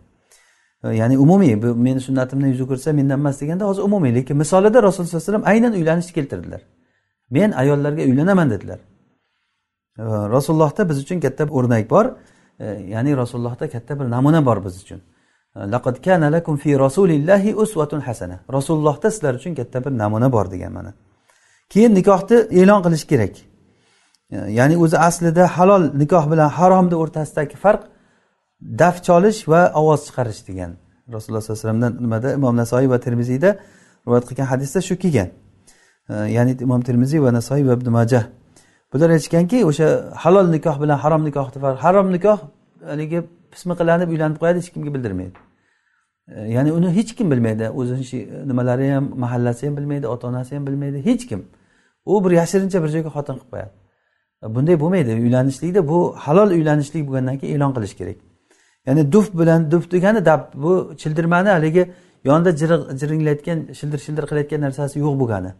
[1.01, 5.11] Ya'ni umumiy bu meni sunnatimdan yuz o'girsa mendan emas deganda hozir umumiy lekin misolida rasululloh
[5.11, 6.62] sallallohu alayhi vasallam aynan uylanishni keltirdilar.
[7.30, 8.80] Men ayollarga uylanaman dedilar.
[10.35, 12.07] Rasulullohda biz uchun katta o'rnak bor.
[12.95, 15.01] Ya'ni rasulullohda katta bir namuna bor biz uchun.
[15.57, 18.36] Laqad kana lakum fi rasulillahi uswatun hasana.
[18.53, 20.92] Rasulullohda sizlar uchun katta bir namuna bor degan mana.
[21.72, 23.34] Keyin nikohni e'lon qilish kerak.
[24.59, 27.82] Ya'ni o'zi aslida halol nikoh bilan haromni o'rtasidagi farq
[28.80, 30.70] daf cholish va ovoz chiqarish degan.
[31.14, 32.28] Rasululloh sollallohu alayhi vasallamdan nimada?
[32.38, 33.50] Imom nasoiy va termiziyda
[34.07, 35.28] rivoyat qilgan hadisda shu kelgan.
[36.36, 38.24] Ya'ni imom termiziy va nasoiy va ibn majah.
[38.92, 39.86] Bular aytishganki o'sha
[40.22, 42.38] halol nikoh bilan harom nikohni farq harom nikoh
[42.90, 43.20] haligi
[43.53, 45.38] pismiqlanib uylanib qo'yadi hech kimga bildirmaydi.
[46.28, 50.57] E, ya'ni uni hech kim bilmaydi o'zini e, nimalari ham mahallasi ham bilmaydi ota onasi
[50.57, 51.40] ham bilmaydi hech kim.
[52.05, 53.72] U bir yashirincha bir joyga xotin qilib qo'yadi.
[54.42, 55.12] E, bunday bo'lmaydi.
[55.26, 58.18] Uylanishlikda bu halol uylanishlik bo'lgandan keyin e'lon qilish kerak.
[58.86, 61.84] Ya'ni duf bilan duf degani dab bu childirmani haligi
[62.24, 62.50] yonida
[63.00, 65.53] jiringlayotgan shildir shildir qilayotgan narsasi yo'q bo'lgani.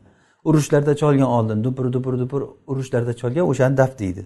[0.49, 4.22] Urushlarda cholgan oldin dupur dupur dupur urushlarda cholgan o'shani daf deydi.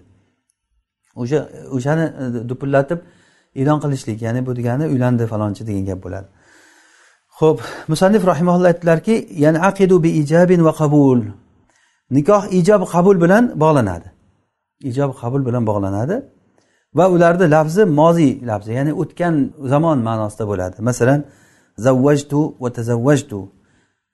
[1.21, 1.39] O'sha
[1.77, 2.05] o'shani
[2.49, 2.99] dupullatib
[3.55, 6.27] e'lon qilishlik ya'ni bu degani uylandi falonchi degan gap bo'ladi.
[7.39, 11.19] Ho'p musannif rahimaulloh aytdilarki ya'ni aqidu bi ijabin va qabul.
[12.11, 14.07] Nikoh ijob qabul bilan bog'lanadi.
[14.89, 16.15] Ijob qabul bilan bog'lanadi
[16.97, 19.33] va ularni lafzi moziy lafzi ya'ni o'tgan
[19.71, 20.75] zamon ma'nosida bo'ladi.
[20.89, 21.19] Masalan
[21.85, 23.39] zavvajtu va tazavvajtu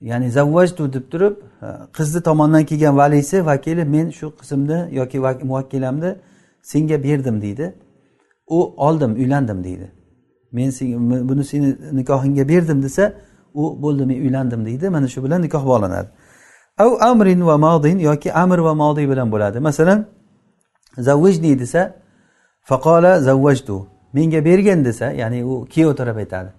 [0.09, 1.67] ya'ni zavvajtu deb turib e,
[1.97, 5.17] qizni tomondan kelgan valisi vakili men shu qizimni yoki
[5.49, 6.11] muvakkilamni
[6.71, 7.65] senga berdim deydi.
[8.47, 9.91] U oldim uylandim deydi.
[10.51, 10.71] Men
[11.29, 13.13] buni seni nikohingga berdim desa
[13.53, 14.89] u bo'ldi men uylandim deydi.
[14.89, 16.09] Mana shu bilan nikoh bog'lanadi
[16.77, 19.59] av amrin va modin yoki amr va modiy bilan bo'ladi.
[19.59, 20.05] Masalan
[20.97, 21.95] zavvijni desa
[22.61, 26.49] faqola zavvajtu menga bergin desa ya'ni u kuyov taraf aytadi.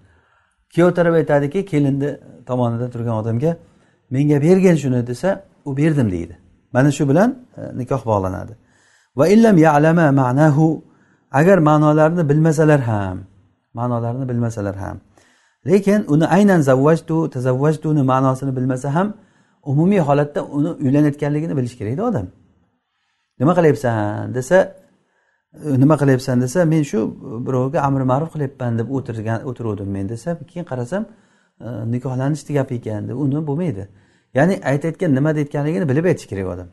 [0.74, 2.10] Kuyov taraf aytadiki kelinni
[2.46, 3.56] tomonida turgan odamga
[4.10, 6.38] menga bergin shuni desa u berdim deydi.
[6.72, 8.52] Mana shu bilan e, nikoh bog'lanadi
[9.16, 10.84] va illam ya'lama ma'nahu
[11.38, 13.16] agar ma'nolarini bilmasalar ham
[13.78, 14.96] ma'nolarini bilmasalar ham.
[15.66, 19.08] Lekin uni aynan zavvajtu tazavvajtuni ma'nosini bilmasa ham
[19.70, 22.26] umumiy holatda uni uylanayotganligini bilish kerakda odam.
[23.40, 24.58] Nima qilyapsan desa
[25.82, 26.98] nima qilyapsan desa men shu
[27.46, 31.02] birovga amri ma'ruf qilyapman deb o'tirgan o'tiruvdim men desa keyin qarasam
[31.66, 33.84] e, nikohlanishni gapi ekan deb uni bo'lmaydi.
[34.38, 36.68] Ya'ni aytayotgan nima deyotganligini bilib aytish kerak odam.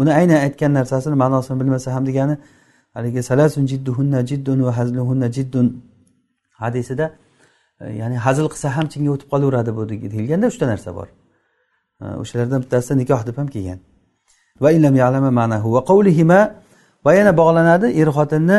[0.00, 2.34] Uni aynan aytgan narsasini ma'nosini bilmasa ham degani
[2.94, 5.66] haligi salasun jidduhunna jiddun va hazluhunna jiddun
[6.62, 7.06] hadisida
[7.80, 11.08] e, ya'ni hazil qilsa ham chinga o'tib qolaveradi bu deyilganda uchta narsa bor.
[12.02, 13.78] E, o'shalardan bittasi nikoh deb ham kelgan.
[14.64, 15.68] Va illam ya'lama ma'nahu.
[15.76, 16.40] Va qawlihima
[17.04, 18.58] va yana bog'lanadi er xotinni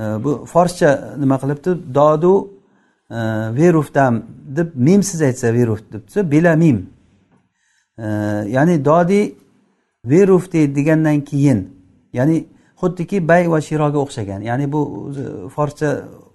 [0.00, 0.90] e, bu forscha
[1.22, 1.70] nima qilibdi?
[1.98, 2.34] Dodu
[3.60, 4.14] verufdam
[4.58, 6.78] deb mimsiz aytsa veruf deb desa bila mim.
[8.56, 9.22] Ya'ni dodi
[10.12, 11.58] verufti degandan keyin
[12.18, 12.36] ya'ni
[12.80, 14.40] xuddiki bay va shiroga o'xshagan.
[14.40, 14.80] Ya'ni bu
[15.22, 15.88] e, forscha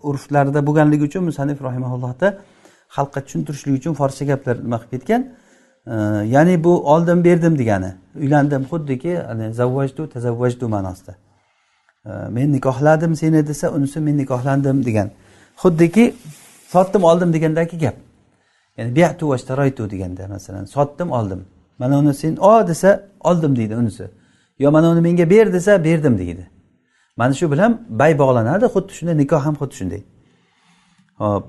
[0.03, 2.27] urflarida bo'lganligi uchun musanif rahimaullohda
[2.95, 5.21] xalqqa tushuntirishlik uchun forscha gaplar nima qilib ketgan?
[5.87, 5.95] E,
[6.35, 7.91] ya'ni bu oldim berdim degani.
[8.21, 9.11] Uylandim xuddiki
[9.59, 11.13] zavvajdu tazavvajdu ma'nosida.
[12.05, 15.09] E, men nikohladim seni desa unisi men nikohlandim degan.
[15.61, 16.13] Xuddiki
[16.73, 17.95] sotdim oldim degandagi gap.
[18.77, 19.37] Ya'ni biatu va
[19.93, 21.45] deganda masalan sotdim oldim.
[21.79, 22.89] Mana uni sen o desa
[23.19, 24.07] oldim deydi unisi.
[24.59, 26.49] Yo mana uni menga ber desa berdim deydi.
[27.17, 30.01] Mana shu bilan bay bog'lanadi xuddi shunday nikoh ham xuddi shunday.
[31.21, 31.43] Hop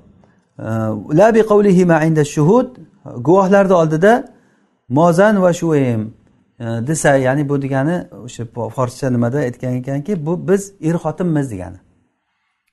[2.24, 2.68] shuhud
[3.26, 4.12] guvohlarni oldida
[4.88, 6.14] mozan va shuim
[6.60, 8.44] e, desa ya'ni bu degani o'sha
[8.76, 11.76] forscha nimada aytgan ekanki bu biz er xotinmiz degani.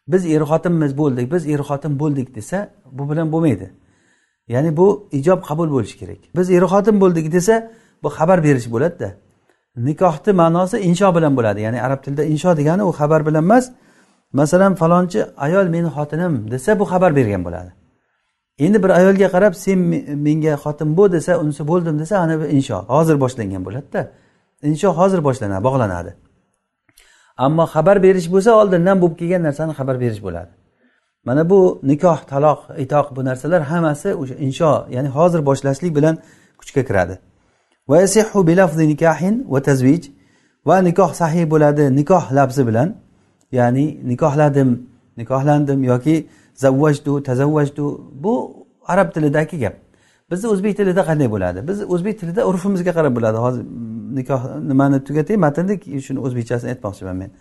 [0.07, 3.71] Biz er xotinmiz bo'ldik biz er xotin bo'ldik desa bu bilan bo'lmaydi.
[4.47, 6.21] Ya'ni bu ijob qabul bo'lishi kerak.
[6.35, 7.71] Biz er xotin bo'ldik desa
[8.03, 9.22] bu xabar berish bo'ladida.
[9.77, 11.61] Nikohni ma'nosi insho bilan bo'ladi.
[11.61, 13.71] Ya'ni arab tilida insho degani u xabar bilan emas.
[14.33, 17.71] Masalan falonchi ayol meni xotinim desa bu xabar bergan bo'ladi.
[18.59, 19.79] Endi bir ayolga qarab sen
[20.25, 24.01] menga xotin bo' desa unisi bo'ldim desa ana bu insho hozir boshlangan bo'ladida.
[24.71, 26.11] Insho hozir boshlanadi bog'lanadi.
[27.37, 30.51] Ammo xabar berish bo'lsa oldindan bo'lib kelgan narsani xabar berish bo'ladi.
[31.27, 36.15] Mana bu nikoh taloq itoq bu narsalar hammasi o'sha insho ya'ni hozir boshlashlik bilan
[36.59, 37.15] kuchga kiradi.
[40.65, 42.95] Va nikoh sahih bo'ladi nikoh labzi bilan.
[43.51, 44.69] Ya'ni nikohladim
[45.17, 47.85] nikohlandim yoki zavvajdu tazavvajdu
[48.23, 48.33] bu
[48.87, 49.75] arab tilidagi gap.
[50.31, 51.67] Bizni o'zbek tilida qanday bo'ladi?
[51.67, 53.37] Biz o'zbek tilida urfimizga qarab bo'ladi.
[53.45, 53.63] Hozir
[54.19, 55.35] nikoh nimani tugatay?
[55.45, 57.31] Matnni shuni o'zbekchasini aytmoqchiman men.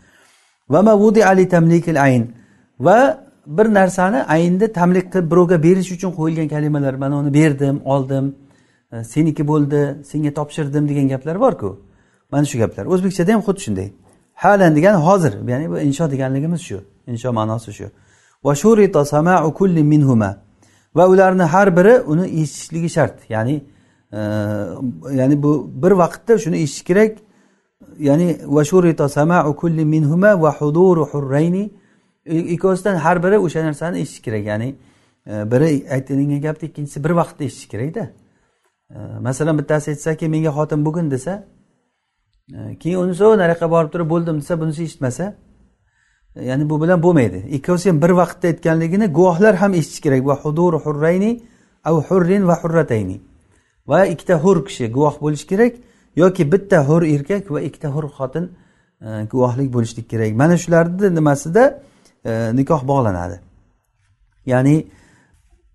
[2.81, 6.95] Va bir narsani aynni tamlik qilib birovga berish uchun qo'yilgan kalimalar.
[6.95, 8.35] Mana uni berdim oldim.
[8.93, 11.81] E, seniki bo'ldi senga topshirdim degan gaplar borku.
[12.31, 12.87] Mana shu gaplar.
[12.87, 13.89] O'zbekchada ham xuddi shunday.
[14.35, 15.33] Halan degani hozir.
[15.49, 16.81] Ya'ni bu insho deganligimiz shu.
[17.07, 17.87] Insho ma'nosi shu.
[20.95, 23.31] Va ularni har biri uni eshitishligi shart.
[23.31, 23.65] Ya'ni
[24.13, 24.21] e,
[25.21, 27.19] ya'ni bu bir vaqtda shuni eshitish kerak.
[27.99, 28.37] Ya'ni
[32.27, 34.45] e, ikkovsidan har biri o'sha narsani eshitish kerak.
[34.47, 34.75] Ya'ni
[35.27, 38.11] e, biri aytilingan gapni ikkinchisi bir vaqtda eshitish kerakda.
[39.21, 41.45] Masalan bittasi aytsaki menga xotin bo'lgin desa
[42.57, 45.35] e, keyin unisi nariyoqqa borib turib bo'ldim desa bunisi eshitmasa
[46.37, 47.39] e, ya'ni bu bilan bo'lmaydi.
[47.57, 50.27] Ikkovsi ham bir vaqtda aytganligini guvohlar ham eshitishi kerak.
[50.31, 51.33] Va hudur hurrayni
[51.85, 53.21] av hurrin va hurratayni
[53.91, 55.73] va ikkita hur kishi guvoh bo'lishi kerak
[56.17, 58.45] yoki bitta hur erkak va ikkita hur xotin
[59.07, 60.33] e, guvohlik bo'lishlik kerak.
[60.41, 61.65] Mana shularni nimasida
[62.59, 63.37] nikoh bog'lanadi.
[64.47, 64.77] Ya'ni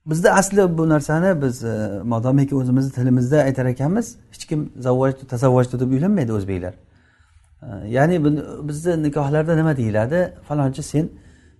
[0.09, 4.15] bizda asli bu narsani biz e, modomiki o'zimizni tilimizda aytar ekanmiz.
[4.31, 6.73] Hech kim zavvojtu tasavvojtu deb uylanmaydi o'zbeklar
[7.63, 8.25] e, ya'ni
[8.67, 10.33] bizni nikohlarda nima deyiladi?
[10.47, 11.09] Falonchi sen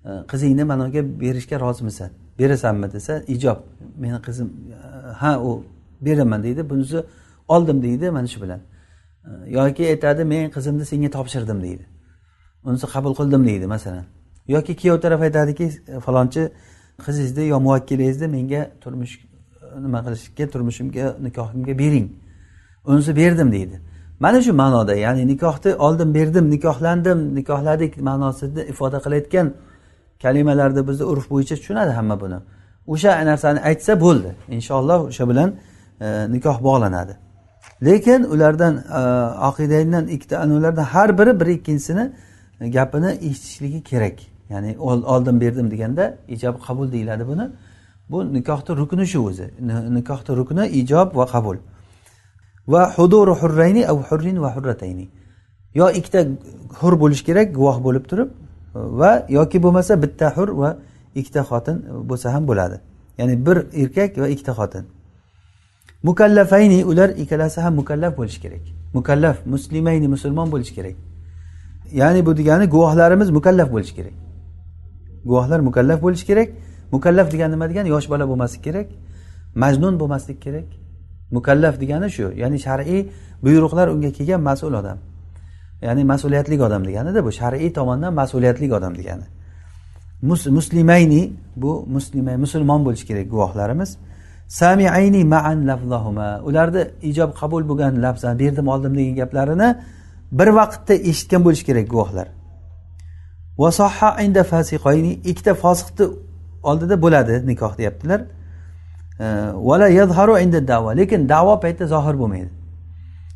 [0.05, 2.09] e, qizingni managa berishga rozimisan.
[2.39, 3.57] Berasanmi desa ijob.
[3.97, 4.49] Meni qizim
[5.21, 5.63] ha u
[6.01, 7.03] beraman deydi bunisi
[7.47, 8.59] oldim deydi mana shu bilan.
[9.47, 11.85] Yoki aytadi men qizimni senga topshirdim deydi.
[12.63, 14.05] Unisi qabul qildim deydi masalan.
[14.47, 15.69] Yoki kuyov taraf aytadiki
[16.05, 16.49] falonchi
[17.05, 19.19] qizingizni yo muvakkilingizni menga turmush
[19.81, 22.11] nima qilishga turmushimga nikohimga bering.
[22.85, 23.81] Unisi berdim deydi.
[24.19, 29.53] Mana shu ma'noda ya'ni nikohni oldim berdim nikohlandim nikohladik ma'nosida ifoda qilayotgan
[30.21, 32.39] kalimalarni bizni urf bo'yicha tushunadi hamma buni.
[32.87, 34.29] O'sha narsani aytsa bo'ldi.
[34.55, 35.49] Inshaalloh o'sha bilan
[36.01, 37.13] e, nikoh bog'lanadi.
[37.85, 38.73] Lekin ulardan
[39.97, 42.11] e, ikkita anavlardan har biri bir ikkinchisini
[42.61, 44.36] e, gapini eshitishligi kerak.
[44.49, 44.77] Ya'ni
[45.13, 47.45] oldim berdim deganda ijob qabul deyiladi buni.
[48.09, 49.47] Bu nikohni rukni shu o'zi.
[49.97, 51.57] Nikohni rukni ijob va qabul.
[52.67, 55.07] Va huduru hurrayni av hurrin va hurratayni
[55.79, 56.27] yo ikkita
[56.79, 58.29] hur bo'lishi kerak guvoh bo'lib turib
[58.73, 60.69] va yoki bo'lmasa bitta hur va
[61.19, 61.77] ikkita xotin
[62.09, 62.77] bo'lsa ham bo'ladi.
[63.17, 64.83] Ya'ni bir erkak va ikkita xotin.
[66.03, 68.63] Mukallafayni ular ikkalasi ham mukallaf bo'lishi kerak.
[68.93, 70.95] Mukallaf muslimayni musulmon bo'lishi kerak.
[72.01, 74.26] Ya'ni bu degani guvohlarimiz mukallaf bo'lishi kerak.
[75.26, 76.49] Guvohlar mukallaf bo'lishi kerak.
[76.91, 77.89] Mukallaf degani nima degani?
[77.89, 78.88] Yosh bola bo'lmasligi kerak.
[79.55, 80.68] Majnun bo'lmaslik kerak.
[81.32, 82.32] Mukallaf degani shu.
[82.41, 83.01] Ya'ni shar'iy
[83.43, 84.97] buyruqlar unga kelgan mas'ul odam.
[85.82, 89.28] Ya'ni mas'uliyatli odam deganida bu shar'iy tomondan mas'uliyatli odam degani.
[90.57, 93.97] Muslimayni bu muslimay musulmon bo'lishi kerak guvohlarimiz.
[94.47, 96.41] Samiayni maan lafzahuma.
[96.43, 99.70] Ularni ijob qabul bo'lgan lafzan berdim oldim degan gaplarini
[100.32, 102.28] bir vaqtda eshitgan bo'lishi kerak guvohlar.
[103.57, 106.05] Vasoha inda fasiqoyni ikkita fosiqni
[106.63, 108.21] oldida bo'ladi nikoh deyaptilar.
[109.67, 112.49] Vala yadharu inda davo lekin davo paytida zohir bo'lmaydi.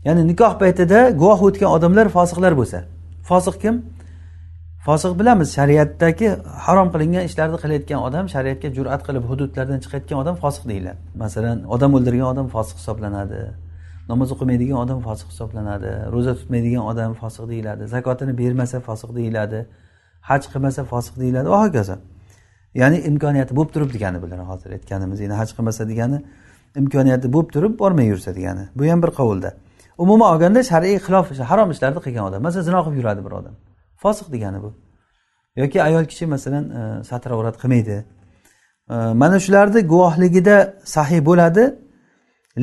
[0.05, 2.79] Ya'ni nikoh paytida guvoh o'tgan odamlar fosiqlar bo'lsa.
[3.29, 3.75] Fosiq kim?
[4.87, 6.27] Fosiq bilamiz shariatdagi
[6.65, 10.99] harom qilingan ishlarni qilayotgan odam shariatga jur'at qilib hududlardan chiqayotgan odam fosiq deyiladi.
[11.23, 13.41] Masalan odam o'ldirgan odam fosiq hisoblanadi
[14.11, 19.59] namoz o'qimaydigan odam fosiq hisoblanadi ro'za tutmaydigan odam fosiq deyiladi zakotini bermasa fosiq deyiladi.
[20.29, 21.47] Haj qilmasa fosiq deyiladi.
[21.49, 21.95] Va hokazo
[22.81, 25.21] ya'ni imkoniyati bo'lib turib degani bular hozir aytganimiz.
[25.25, 26.17] Endi haj qilmasa degani
[26.81, 28.63] imkoniyati bo'lib turib bormay yursa degani.
[28.75, 29.49] Bu ham bir qovulda.
[29.97, 32.41] Umuman olganda shar'iy xilof harom ishlarni qilgan odam.
[32.47, 33.55] Masalan zino qilib yuradi bir odam.
[34.03, 34.71] Fosiq degani bu.
[35.55, 37.97] Yoki ayol kishi masalan e, satr avrat qilmaydi.
[38.89, 40.57] E, mana shularni guvohligida
[40.95, 41.63] sahiy bo'ladi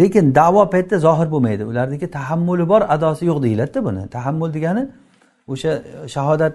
[0.01, 1.65] lekin davo paytida zohir bo'lmaydi.
[1.65, 4.03] Ularniki tahammuli bor adosi yo'q deyiladida buni.
[4.17, 4.83] Tahammul degani
[5.53, 5.73] o'sha
[6.15, 6.55] shahodat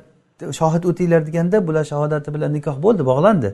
[0.59, 3.49] shohid o'tinglar deganda bular shahodati bilan nikoh bo'ldi bog'landi.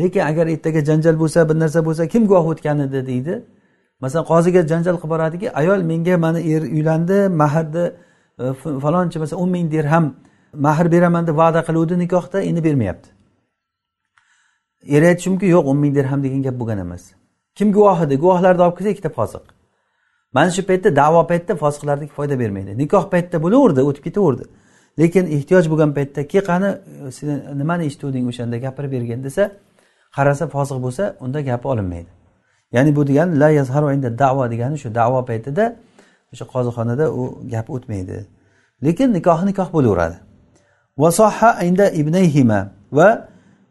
[0.00, 3.34] Lekin agar ertaga janjal bo'lsa bir narsa bo'lsa kim guvoh o'tgan edi deydi.
[4.00, 7.84] Masalan qoziga janjal qilib boradiki ayol menga mani er uylandi mahrni
[8.42, 8.44] e,
[8.84, 10.04] falonchi masalan o'n ming dirham
[10.66, 13.08] mahr beraman deb va'da qiluvdi nikohda endi bermayapti.
[14.94, 17.02] Er aytishi mumkin yo'q o'n ming dirham degan gap bo'lgan emas.
[17.58, 18.14] Kim guvoh edi?
[18.24, 19.44] Guvohlarni olib kelsa ikkita fosiq
[20.32, 22.78] mana shu paytda davo paytida fosiqlarniki foyda bermaydi.
[22.78, 24.44] Nikoh paytida bo'laverdi o'tib ketaverdi.
[25.00, 26.68] Lekin ehtiyoj bo'lgan paytda ke qani
[27.16, 27.28] sen
[27.60, 29.42] nimani eshituvding o'shanda gapirib bergin desa
[30.16, 32.10] qarasa fosiq bo'lsa unda gapi olinmaydi.
[32.74, 35.64] Ya'ni bu degani la yazharu inda davo degani shu davo paytida
[36.32, 37.22] o'sha qozixonada u
[37.52, 38.16] gap o'tmaydi.
[38.86, 40.16] Lekin nikoh nikoh bo'laveradi.
[41.02, 42.60] Vasoha inda ibnayhima
[42.98, 43.08] va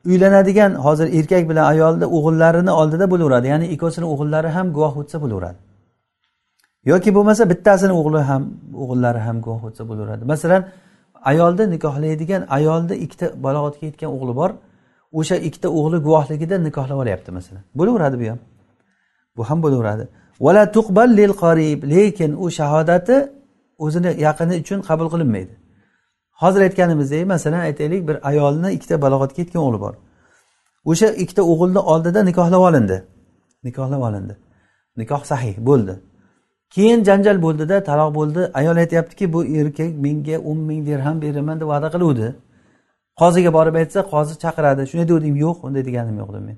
[0.06, 3.48] uylanadigan hozir erkak bilan ayolni o'g'illarini oldida bo'laveradi.
[3.54, 5.60] Ya'ni ikkovsini o'g'illari ham guvoh o'tsa bo'laveradi.
[6.92, 8.44] Yoki bo'lmasa bittasini o'g'li ham
[8.84, 10.24] o'g'illari ham guvoh o'tsa bo'laveradi.
[10.34, 10.62] Masalan
[11.32, 14.52] ayolni nikohlaydigan ayolni ikkita balog'atga yetgan o'g'li bor.
[15.20, 17.64] O'sha ikkita o'g'li guvohligida nikohlab olyapti masalan.
[17.76, 18.40] Bo'laveradi bu ham.
[19.38, 20.08] Bu ham bo'laveradi.
[20.46, 23.16] Vala tuqbal lil qorib lekin u shahodati
[23.86, 25.54] o'zini yaqini uchun qabul qilinmaydi.
[26.42, 29.94] Hozir aytganimizdek masalan aytaylik bir ayolni ikkita balog'atga yetgan o'g'li bor.
[30.92, 32.98] O'sha ikkita o'g'ilni oldida nikohlab olindi.
[33.64, 34.34] Nikohlab olindi.
[34.98, 35.94] Nikoh sahih bo'ldi.
[36.76, 38.42] Keyin janjal bo'ldida taloq bo'ldi.
[38.60, 42.28] Ayol aytyaptiki bu erkak menga o'n ming dirham beraman deb va'da qiluvdi.
[43.22, 44.82] Qoziga borib aytsa qozi chaqiradi.
[44.90, 46.58] Shunday degandim yo'q unday deganim yo'q men.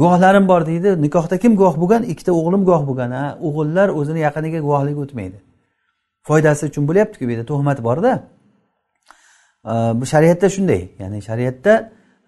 [0.00, 2.02] Guvohlarim bor deydi nikohda kim guvoh bo'lgan?
[2.12, 3.24] Ikkita o'g'lim guvoh bo'lgan ha.
[3.46, 5.38] O'g'illar o'zini yaqiniga guvohlik o'tmaydi.
[6.28, 8.12] Foydasi uchun bo'lyaptiku bu yerda tuhmat borda
[10.00, 11.72] bu shariatda shunday ya'ni shariatda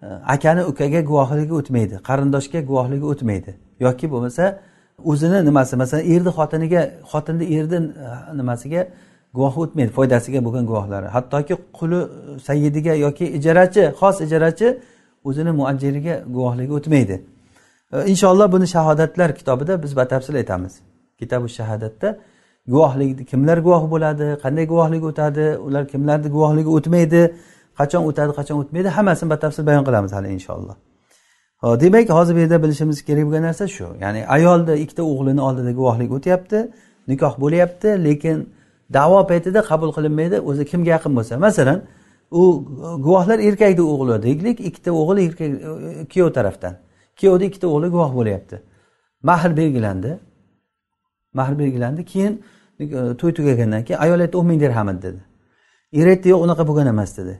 [0.01, 3.51] e, akani ukaga guvohligi o'tmaydi qarindoshga guvohligi o'tmaydi.
[3.79, 4.59] Yoki bo'lmasa
[5.05, 5.75] o'zini nimasi?
[5.75, 6.81] Masalan erni xotiniga
[7.11, 7.77] xotinni erni
[8.07, 8.87] e, nimasiga
[9.35, 11.07] guvoh o'tmaydi foydasiga bo'lgan guvohlari.
[11.15, 14.67] Hattoki quli e, sayyidiga yoki ijarachi xos ijarachi
[15.27, 17.15] o'zini muajjiriga guvohligi o'tmaydi.
[17.93, 20.73] E, inshaalloh buni shahodatlar kitobida biz batafsil aytamiz.
[21.19, 22.09] Kitabu shahodatda
[22.67, 27.21] guvohlik kimlar guvoh bo'ladi qanday guvohlik o'tadi ular kimlarni guvohligi o'tmaydi
[27.79, 30.75] qachon o'tadi qachon o'tmaydi hammasini batafsil bayon qilamiz hali inshaalloh.
[31.63, 33.87] Demak hozir bu yerda bilishimiz kerak bo'lgan narsa shu.
[34.01, 36.59] Ya'ni ayolni ikkita o'g'lini oldida guvohlik o'tyapti
[37.07, 38.37] nikoh bo'lyapti lekin
[38.93, 41.37] davo paytida qabul qilinmaydi o'zi kimga yaqin bo'lsa.
[41.37, 41.79] Masalan
[42.31, 42.43] u
[43.05, 46.73] guvohlar erkakni o'g'li deylik ikkita o'g'il erkak e, kuyov tarafdan.
[47.19, 48.55] Kuyovni ikkita o'g'li guvoh bo'lyapti.
[49.29, 50.11] Mahr belgilandi.
[51.33, 52.33] Mahr belgilandi keyin
[52.79, 52.85] e,
[53.19, 55.21] to'y tugagandan keyin ayol aytdi o'n ming dirham dedi.
[55.99, 57.39] Er aytdi yo'q unaqa bo'lgan emas dedi.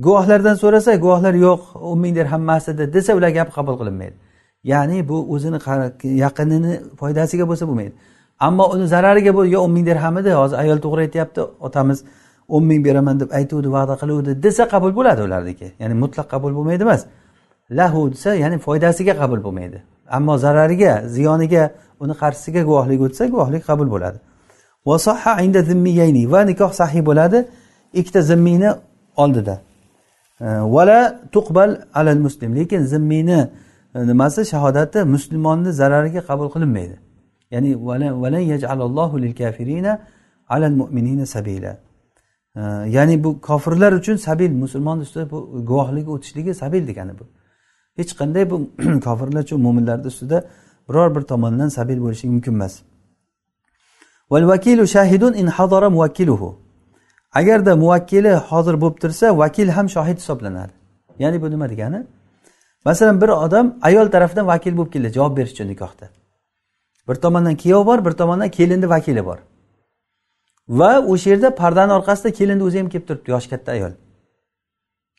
[0.00, 4.16] Guvohlardan so'rasa guvohlar yo'q o'n ming dirham emas edi desa ular gapi qabul qilinmaydi.
[4.64, 5.58] Ya'ni bu o'zini
[6.24, 7.92] yaqinini foydasiga bo'lsa bo'lmaydi.
[8.46, 11.98] Ammo uni zarariga bu yo o'n ming dirham edi hozir ayol to'g'ri aytyapti otamiz
[12.48, 15.68] o'n ming beraman deb aytuvdi va'da qiluvdi desa qabul bo'ladi ularniki.
[15.80, 17.02] Ya'ni mutlaq qabul bo'lmaydi emas.
[17.78, 19.78] Lahu desa ya'ni foydasiga qabul bo'lmaydi.
[20.16, 21.64] Ammo zarariga ziyoniga
[22.02, 24.18] uni qarshisiga guvohlik o'tsa guvohlik qabul bo'ladi.
[26.32, 27.38] Va nikoh sahiy bo'ladi.
[28.00, 28.70] Ikkita zimmiyni
[29.16, 29.54] oldida.
[30.40, 32.56] Vala tuqbal alal muslim.
[32.56, 33.50] Lekin zimmiyni
[33.94, 36.98] e, nimasi shahodati musulmonni zarariga qabul qilinmaydi.
[37.50, 37.84] Ya'ni
[38.22, 40.06] valan yajalallohu lil kafirina
[40.48, 41.78] alal mu'minina sabila.
[42.86, 47.24] Ya'ni bu kofirlar uchun sabil musulmon ustida bu guvohligi o'tishligi sabil degani bu.
[47.96, 48.70] Hech qanday bu
[49.06, 50.44] kofirlar uchun mo'minlarni ustida
[50.88, 52.82] biror bir tomondan sabil bo'lishi mumkin emas.
[54.30, 56.67] Val vakilu shahidun in hadara muvakkiluhu
[57.32, 60.72] agarda muvakkili hozir bo'lib tursa vakil ham shohid hisoblanadi.
[61.18, 62.06] Ya'ni bu nima degani?
[62.84, 66.08] Masalan bir odam ayol tarafidan vakil bo'lib keldi javob berish uchun nikohda.
[67.08, 69.38] Bir tomondan kuyov bor bir tomondan kelinni vakili bor.
[70.68, 73.92] Va o'sha yerda pardani orqasida kelinni o'zi ham kelib turibdi yoshi katta ayol.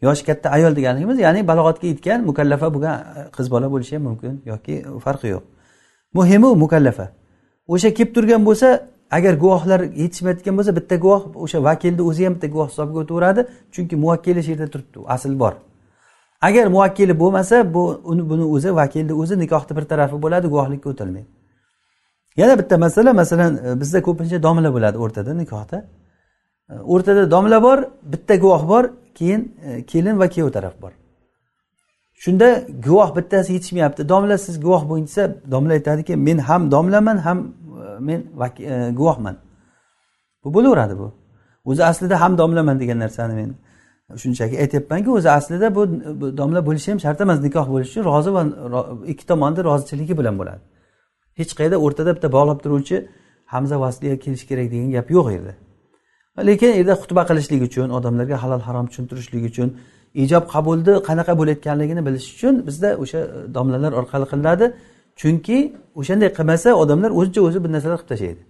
[0.02, 4.42] Yoshi katta ayol deganimiz ya'ni balog'atga yetgan mukallafa bo'lgan e, qiz bola bo'lishi ham mumkin
[4.46, 4.74] yoki
[5.06, 5.44] farqi yo'q.
[6.14, 7.06] Muhimi u mukallafa.
[7.68, 8.68] O'sha kelib turgan bo'lsa
[9.12, 13.42] agar guvohlar yetishmayotgan bo'lsa bitta guvoh o'sha vakilni o'zi ham bitta guvoh hisobiga o'taveradi
[13.74, 15.54] chunki muvakkili shu yerda turibdi asl bor.
[16.42, 21.30] Agar muvakkili bo'lmasa bu uni buni o'zi vakilni o'zi nikohni bir tarafi bo'ladi guvohlikka o'tilmaydi.
[22.38, 25.78] Yana bitta masala masalan e, bizda ko'pincha domla bo'ladi o'rtada nikohda.
[26.70, 27.78] E, o'rtada domla bor
[28.14, 28.84] bitta guvoh bor
[29.16, 30.92] keyin e, kelin va kuyov taraf bor.
[32.24, 32.48] Shunda
[32.86, 34.10] guvoh bittasi yetishmayapti.
[34.10, 37.38] Domla siz guvoh bo'ling desa domla aytadiki men ham domlaman ham
[38.00, 38.20] men
[38.60, 39.36] e, guvohman.
[40.44, 41.14] Bu bo'laveradi bu.
[41.66, 43.50] O'zi aslida ham domlaman degan narsani men
[44.24, 45.82] shunchaki aytyapmanki o'zi aslida bu
[46.38, 47.40] domla bo'lishi ham shart emas.
[47.48, 48.42] Nikoh bo'lishi uchun rozi va
[49.12, 50.62] ikki tomonni roziligi bilan bo'ladi.
[51.40, 52.98] Hech qayerda o'rtada bitta bog'lab turuvchi
[53.54, 55.54] hamza vasliga kelish kerak degan gap yo'q u yerda.
[56.50, 59.70] Lekin yerda xutba qilishlik uchun odamlarga halol harom tushuntirishlik uchun
[60.24, 63.20] ijob qabulni qanaqa bo'layotganligini bilish uchun bizda o'sha
[63.56, 64.66] domlalar orqali qilinadi.
[65.22, 65.58] Chunki
[66.00, 68.42] o'shanday qilmasa odamlar o'zicha o'zi bir narsalar qilib tashlaydi.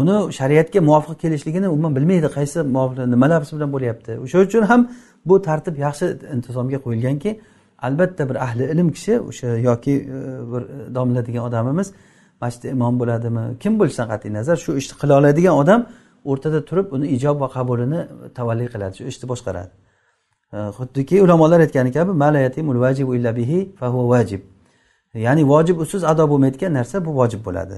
[0.00, 2.58] Uni shariatga muvofiq kelishligini umuman bilmaydi qaysi
[3.14, 4.12] nima bilan bo'lyapti.
[4.24, 4.80] O'sha uchun ham
[5.28, 7.30] bu tartib yaxshi intizomga qo'yilganki
[7.86, 10.18] albatta bir ahli ilm kishi o'sha yoki e,
[10.52, 10.62] bir
[10.94, 11.88] domla degan odamimiz
[12.42, 15.80] masjidda imom bo'ladimi kim bo'lsa qat'iy nazar shu ishni qila oladigan odam
[16.30, 18.00] o'rtada turib uni ijob va qabulini
[18.38, 19.72] tavalliy qiladi shu ishni boshqaradi.
[20.56, 22.12] E, xuddiki ulamolar aytgani kabi
[24.14, 24.42] vajib
[25.14, 27.76] ya'ni vojib usiz ado bo'lmaydigan narsa bu vojib bo'ladi.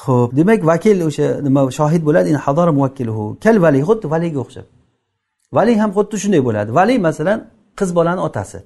[0.00, 2.30] Ho'p demak vakil o'sha nima shohid bo'ladi
[3.44, 4.66] kal vali xuddi valiga o'xshab.
[5.56, 6.70] Vali ham xuddi shunday bo'ladi.
[6.78, 7.38] Vali masalan
[7.78, 8.58] qiz bolani otasi.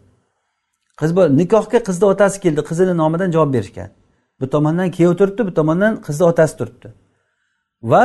[1.01, 3.89] Qiz bola nikohga qizni otasi keldi qizini nomidan javob berishgan.
[4.41, 6.89] Bir tomondan kuyov turibdi bir tomondan qizni otasi turibdi.
[7.83, 8.05] Va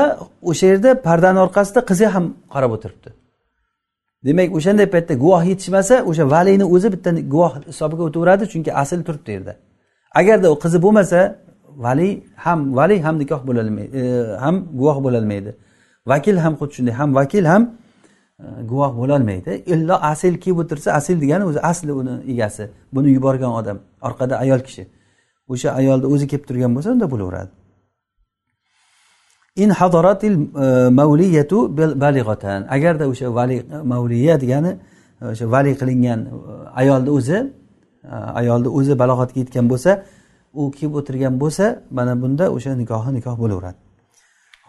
[0.49, 3.09] o'sha yerda pardani orqasida qizi ham qarab o'tiribdi.
[4.26, 9.32] Demak o'shanday paytda guvoh yetishmasa o'sha valini o'zi bitta guvoh hisobiga o'taveradi chunki asl turibdi
[9.36, 9.53] yerda.
[10.19, 11.19] Agarda u qizi bo'lmasa
[11.86, 12.09] vali
[12.45, 14.03] ham vali ham nikoh bo'lolmaydi e,
[14.43, 15.51] ham guvoh bo'lolmaydi
[16.11, 17.63] vakil ham xuddi shunday ham vakil ham
[18.39, 22.63] e, guvoh bo'lolmaydi illo asil kelib o'tirsa asil degani o'zi asli uni egasi
[22.95, 24.84] buni yuborgan odam orqada ayol kishi.
[25.53, 27.51] O'sha ayolni o'zi kelib turgan bo'lsa unda bo'laveradi.
[29.56, 32.68] In hadoratil e, mavliyatu balig'atan.
[32.70, 34.72] Agarda o'sha vali mavliya degani
[35.22, 36.30] e, o'sha vali qilingan e,
[36.82, 37.38] ayolni o'zi
[38.39, 39.91] ayolni o'zi balog'atga yetgan bo'lsa
[40.53, 41.66] u kelib o'tirgan bo'lsa
[41.97, 43.80] mana bunda o'sha nikohi nikoh bo'laveradi.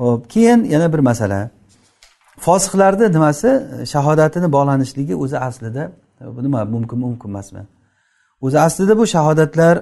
[0.00, 1.40] Ho'p keyin yana bir masala.
[2.46, 3.50] Fosiqlarni nimasi?
[3.92, 5.82] Shahodatini bog'lanishligi o'zi aslida
[6.46, 7.62] nima mumkin mumkin emasmi?
[8.44, 9.74] O'zi aslida bu shahodatlar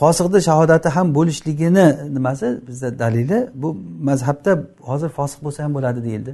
[0.00, 1.86] fosiqni shahodati ham bo'lishligini
[2.16, 2.46] nimasi?
[2.66, 3.68] Bizda dalili bu
[4.08, 4.52] mazhabda
[4.88, 6.32] hozir fosiq bo'lsa ham bo'ladi deyildi.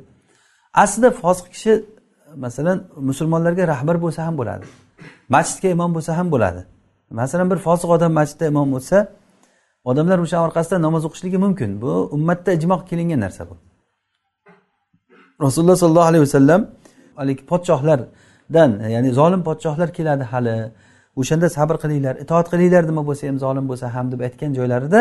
[0.83, 1.73] Aslida fosiq kishi
[2.45, 4.65] masalan musulmonlarga rahbar bo'lsa ham bo'ladi.
[5.35, 6.61] Masjidga imom bo'lsa ham bo'ladi.
[7.11, 8.97] Masalan bir fosiq odam masjidda imom bo'lsa
[9.91, 11.71] odamlar o'sha orqasidan namoz o'qishligi mumkin.
[11.83, 13.55] Bu ummatda ijmo qilingan narsa bu.
[15.45, 16.61] Rasululloh sollallohu alayhi vasallam
[17.19, 20.57] haligi podshohlardan ya'ni zolim podshohlar keladi hali.
[21.17, 22.15] O'shanda sabr qilinglar.
[22.25, 25.01] Itoat qilinglar nima bo'lsa ham zolim bo'lsa ham deb aytgan joylarida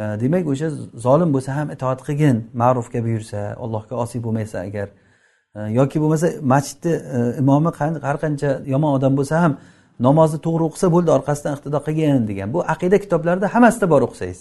[0.00, 0.68] e, demak o'sha
[1.06, 2.36] zolim bo'lsa ham itoat qilgin.
[2.62, 4.88] Ma'rufga buyursa allohga osiy bo'lmaysa agar.
[5.56, 7.70] E, yoki bo'lmasa masjidni e, imomi
[8.08, 9.52] har qancha yomon odam bo'lsa ham
[10.06, 12.48] namozni to'g'ri o'qisa bo'ldi orqasidan iqtido qilgin degan.
[12.54, 14.40] Bu aqida kitoblarida hammasida bor o'qisangiz.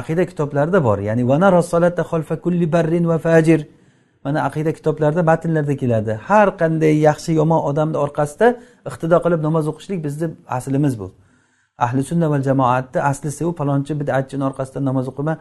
[0.00, 0.98] Aqida kitoblarida bor.
[1.08, 1.22] Ya'ni
[3.12, 3.60] va fajir.
[4.26, 6.12] Mana aqida kitoblarida matnlarda keladi.
[6.28, 8.46] Har qanday yaxshi yomon odamni orqasida
[8.90, 11.08] iqtido qilib namoz o'qishlik bizni aslimiz bu.
[11.84, 15.34] Ahli sunna va jamoatni aslisi u falonchi bidatchini orqasidan namoz o'qima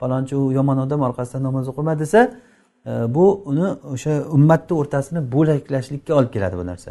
[0.00, 2.20] falonchi u yomon odam orqasidan namoz o'qima desa
[2.90, 6.90] e, bu uni o'sha ummatni o'rtasini bo'laklashlikka olib keladi bu narsa.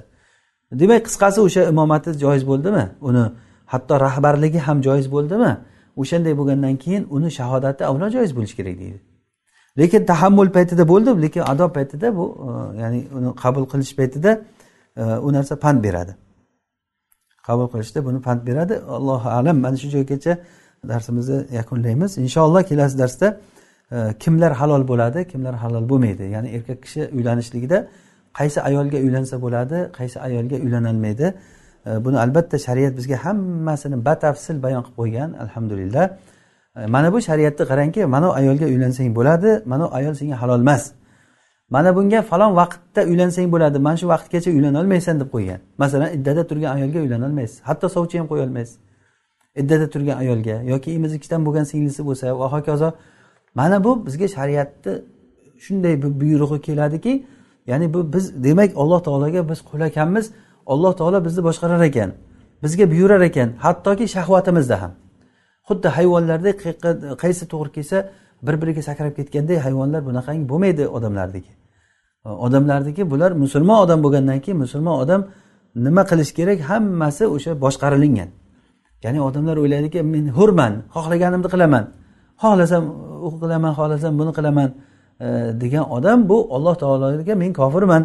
[0.81, 2.85] Demak qisqasi o'sha imomati joiz bo'ldimi?
[3.09, 3.23] Uni
[3.73, 5.51] hatto rahbarligi ham joiz bo'ldimi?
[6.01, 8.99] O'shanday bo'lgandan keyin uni shahodati avvalo joiz bo'lishi kerak deydi.
[9.77, 12.25] Lekin tahammul paytida bo'ldi lekin ado paytida bu
[12.75, 14.41] e, ya'ni uni qabul qilish paytida
[14.97, 16.15] e, u narsa pand beradi.
[17.47, 18.73] Qabul qilishda buni pand beradi.
[18.97, 19.59] Allohu alam.
[19.59, 20.37] Mana shu joygacha
[20.87, 22.17] darsimizni yakunlaymiz.
[22.17, 23.27] Inshaalloh kelasi darsda
[23.91, 26.23] e, kimlar halol bo'ladi kimlar halol bo'lmaydi.
[26.35, 27.87] Ya'ni erkak kishi uylanishligida
[28.39, 31.33] qaysi ayolga uylansa bo'ladi qaysi ayolga uylanolmaydi?
[32.05, 36.05] Buni albatta shariat bizga hammasini batafsil bayon qilib qo'ygan alhamdulillah.
[36.75, 40.83] Mana bu shariatni qarangki mana ayolga uylansang bo'ladi mana ayol senga halol emas.
[41.69, 45.59] Mana bunga falon vaqtda uylansang bo'ladi mana shu vaqtgacha uylanolmaysan deb qo'ygan.
[45.77, 48.77] Masalan iddada turgan ayolga uylanolmaysiz hatto sovchi ham qo'ya olmaysiz
[49.55, 52.91] iddada turgan ayolga yoki emizikdan bo'lgan singlisi bo'lsa va hokazo
[53.55, 54.93] mana bu bizga shariatni
[55.59, 57.25] shunday bir buyrug'i keladiki
[57.67, 60.31] ya'ni bu biz demak alloh taologa biz qul ekanmiz
[60.65, 62.11] alloh taolo bizni boshqarar ekan
[62.63, 64.91] bizga buyurar ekan hattoki shahvatimizda ham.
[65.71, 66.51] Xuddi hayvonlarda
[67.23, 67.97] qaysi to'g'ri kelsa
[68.45, 71.51] bir biriga sakrab ketganday hayvonlar bunaqangi bo'lmaydi odamlardagi.
[72.45, 75.21] Odamlarniki bular musulmon odam bo'lgandan keyin musulmon odam
[75.75, 76.59] nima qilish kerak?
[76.69, 78.29] Hammasi o'sha boshqarilingan.
[79.03, 81.83] Ya'ni odamlar o'ylaydiki men hurman xohlaganimni qilaman.
[82.43, 82.83] Xohlasam
[83.27, 84.69] u qilaman xohlasam buni qilaman
[85.25, 85.27] e,
[85.61, 88.03] degan odam bu olloh taologa men kofirman.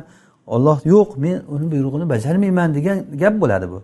[0.55, 3.79] Olloh yo'q men uni buyrug'ini bajarmayman degan gap bo'ladi bu.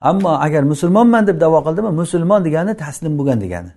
[0.00, 1.90] Ammo agar musulmonman deb davo qildimi?
[1.90, 3.70] Musulmon degani taslim bo'lgan degani.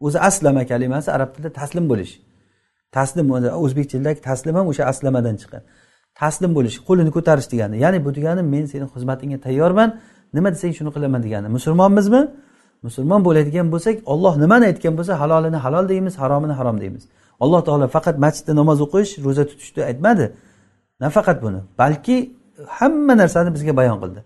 [0.00, 2.12] O'zi aslama kalimasi arab tilida taslim bo'lish.
[2.92, 3.26] Taslim
[3.64, 5.62] o'zbek tilidagi taslim ham o'sha aslamadan chiqqan.
[6.20, 7.76] Taslim bo'lish qo'lini ko'tarish degani.
[7.84, 9.88] Ya'ni bu degani men seni xizmatingga tayyorman
[10.36, 11.48] nima desang shuni qilaman degani.
[11.56, 12.22] Musulmonmizmi?
[12.86, 17.04] Musulmon bo'ladigan bo'lsak olloh nimani aytgan bo'lsa halolini halol deymiz haromini harom deymiz.
[17.44, 20.26] Alloh taolo faqat masjidda namoz o'qish ro'za tutishni aytmadi.
[21.04, 22.16] Nafaqat buni balki
[22.78, 24.20] hamma narsani bizga bayon qildi.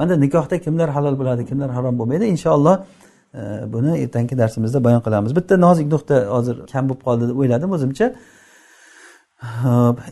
[0.00, 2.24] Mana nikohda kimlar halol bo'ladi kimlar harom bo'lmaydi.
[2.34, 2.76] Inshaalloh
[3.40, 3.40] e,
[3.74, 5.30] buni ertangi darsimizda bayon qilamiz.
[5.38, 8.06] Bitta nozik nuqta hozir kam bo'lib qoldi deb o'yladim o'zimcha.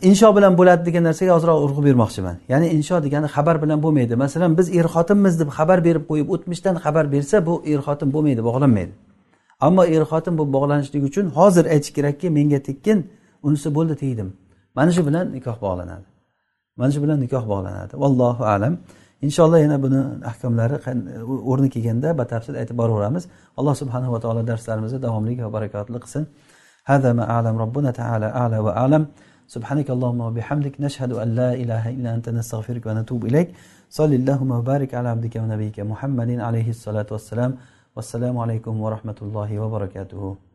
[0.09, 2.35] Insho bilan bo'ladi degan narsaga ozroq urg'u bermoqchiman.
[2.51, 4.13] Ya'ni insho degani xabar bilan bo'lmaydi.
[4.23, 8.41] Masalan biz er xotinmiz deb xabar berib qo'yib o'tmishdan xabar bersa bu er xotin bo'lmaydi
[8.49, 8.93] bog'lanmaydi.
[9.67, 12.97] Ammo er xotin bu bog'lanishlik uchun hozir aytish kerakki menga tekkin
[13.47, 14.29] unisi bo'ldi tegdim
[14.77, 16.07] mana shu bilan nikoh bog'lanadi.
[16.77, 17.93] Mana shu bilan nikoh bog'lanadi.
[18.03, 18.73] Vallohu alam.
[19.26, 20.00] inshaalloh yana buni
[20.30, 20.76] ahkomlari
[21.52, 23.24] o'rni kelganda batafsil aytib boraveramiz
[23.58, 26.24] alloh subhanava taolo darslarimizni davomli va barakotli qilsin
[26.92, 29.02] هذا ما أعلم ربنا تعالى أعلى وأعلم
[29.54, 33.48] سبحانك اللهم وبحمدك نشهد أن لا إله إلا أنت نستغفرك ونتوب إليك
[33.98, 37.52] صل اللهم وبارك على عبدك ونبيك محمد عليه الصلاة والسلام
[37.96, 40.47] والسلام عليكم ورحمة الله وبركاته